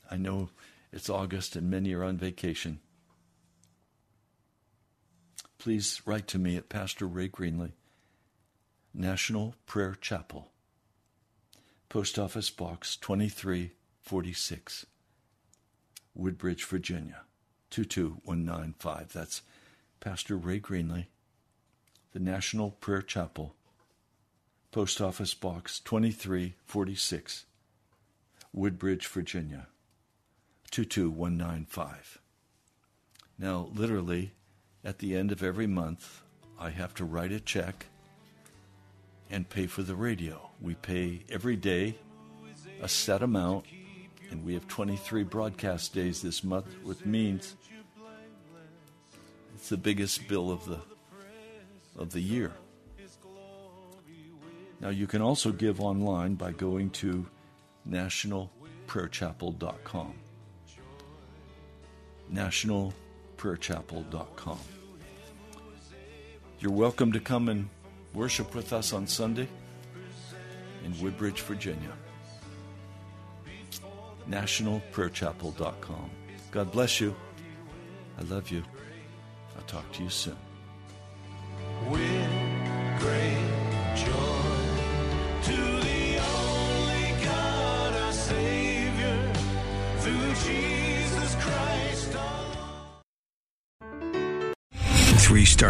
I 0.09 0.17
know 0.17 0.49
it's 0.91 1.09
August 1.09 1.55
and 1.55 1.69
many 1.69 1.93
are 1.93 2.03
on 2.03 2.17
vacation. 2.17 2.79
Please 5.57 6.01
write 6.05 6.27
to 6.27 6.39
me 6.39 6.55
at 6.55 6.69
Pastor 6.69 7.05
Ray 7.05 7.27
Greenley, 7.27 7.73
National 8.93 9.55
Prayer 9.65 9.95
Chapel, 9.99 10.51
Post 11.89 12.17
Office 12.17 12.49
Box 12.49 12.95
2346, 12.95 14.85
Woodbridge, 16.15 16.63
Virginia 16.63 17.21
22195. 17.71 19.11
That's 19.11 19.41
Pastor 19.99 20.37
Ray 20.37 20.61
Greenley, 20.61 21.07
the 22.13 22.19
National 22.19 22.71
Prayer 22.71 23.01
Chapel, 23.01 23.53
Post 24.71 25.01
Office 25.01 25.33
Box 25.33 25.81
2346, 25.81 27.45
Woodbridge, 28.53 29.07
Virginia 29.07 29.67
22195. 30.71 32.19
Now, 33.37 33.69
literally, 33.73 34.31
at 34.85 34.99
the 34.99 35.17
end 35.17 35.33
of 35.33 35.43
every 35.43 35.67
month, 35.67 36.21
I 36.57 36.69
have 36.69 36.93
to 36.95 37.03
write 37.03 37.33
a 37.33 37.39
check 37.41 37.87
and 39.29 39.49
pay 39.49 39.67
for 39.67 39.83
the 39.83 39.95
radio. 39.95 40.49
We 40.61 40.75
pay 40.75 41.25
every 41.29 41.57
day 41.57 41.95
a 42.81 42.87
set 42.87 43.21
amount, 43.21 43.65
and 44.31 44.45
we 44.45 44.53
have 44.53 44.67
23 44.69 45.23
broadcast 45.23 45.93
days 45.93 46.21
this 46.21 46.41
month, 46.41 46.73
which 46.83 47.03
means 47.03 47.55
it's 49.59 49.67
the 49.67 49.75
biggest 49.75 50.29
bill 50.29 50.49
of 50.51 50.63
the 50.65 50.79
of 51.97 52.13
the 52.13 52.21
year. 52.21 52.53
Now 54.79 54.87
you 54.87 55.05
can 55.05 55.21
also 55.21 55.51
give 55.51 55.81
online 55.81 56.35
by 56.35 56.53
going 56.53 56.91
to 56.91 57.25
nationalprayerchapel.com. 57.87 60.13
nationalprayerchapel.com. 62.33 64.59
You're 66.59 66.71
welcome 66.71 67.11
to 67.11 67.19
come 67.19 67.49
and 67.49 67.67
worship 68.13 68.55
with 68.55 68.71
us 68.71 68.93
on 68.93 69.07
Sunday 69.07 69.49
in 70.85 70.97
Woodbridge, 71.01 71.41
Virginia. 71.41 71.91
NationalPrayerChapel.com. 74.29 76.09
God 76.51 76.71
bless 76.71 77.01
you. 77.01 77.13
I 78.17 78.21
love 78.23 78.49
you. 78.51 78.63
Talk 79.69 79.91
to 79.91 80.03
you 80.03 80.09
soon. 80.09 80.48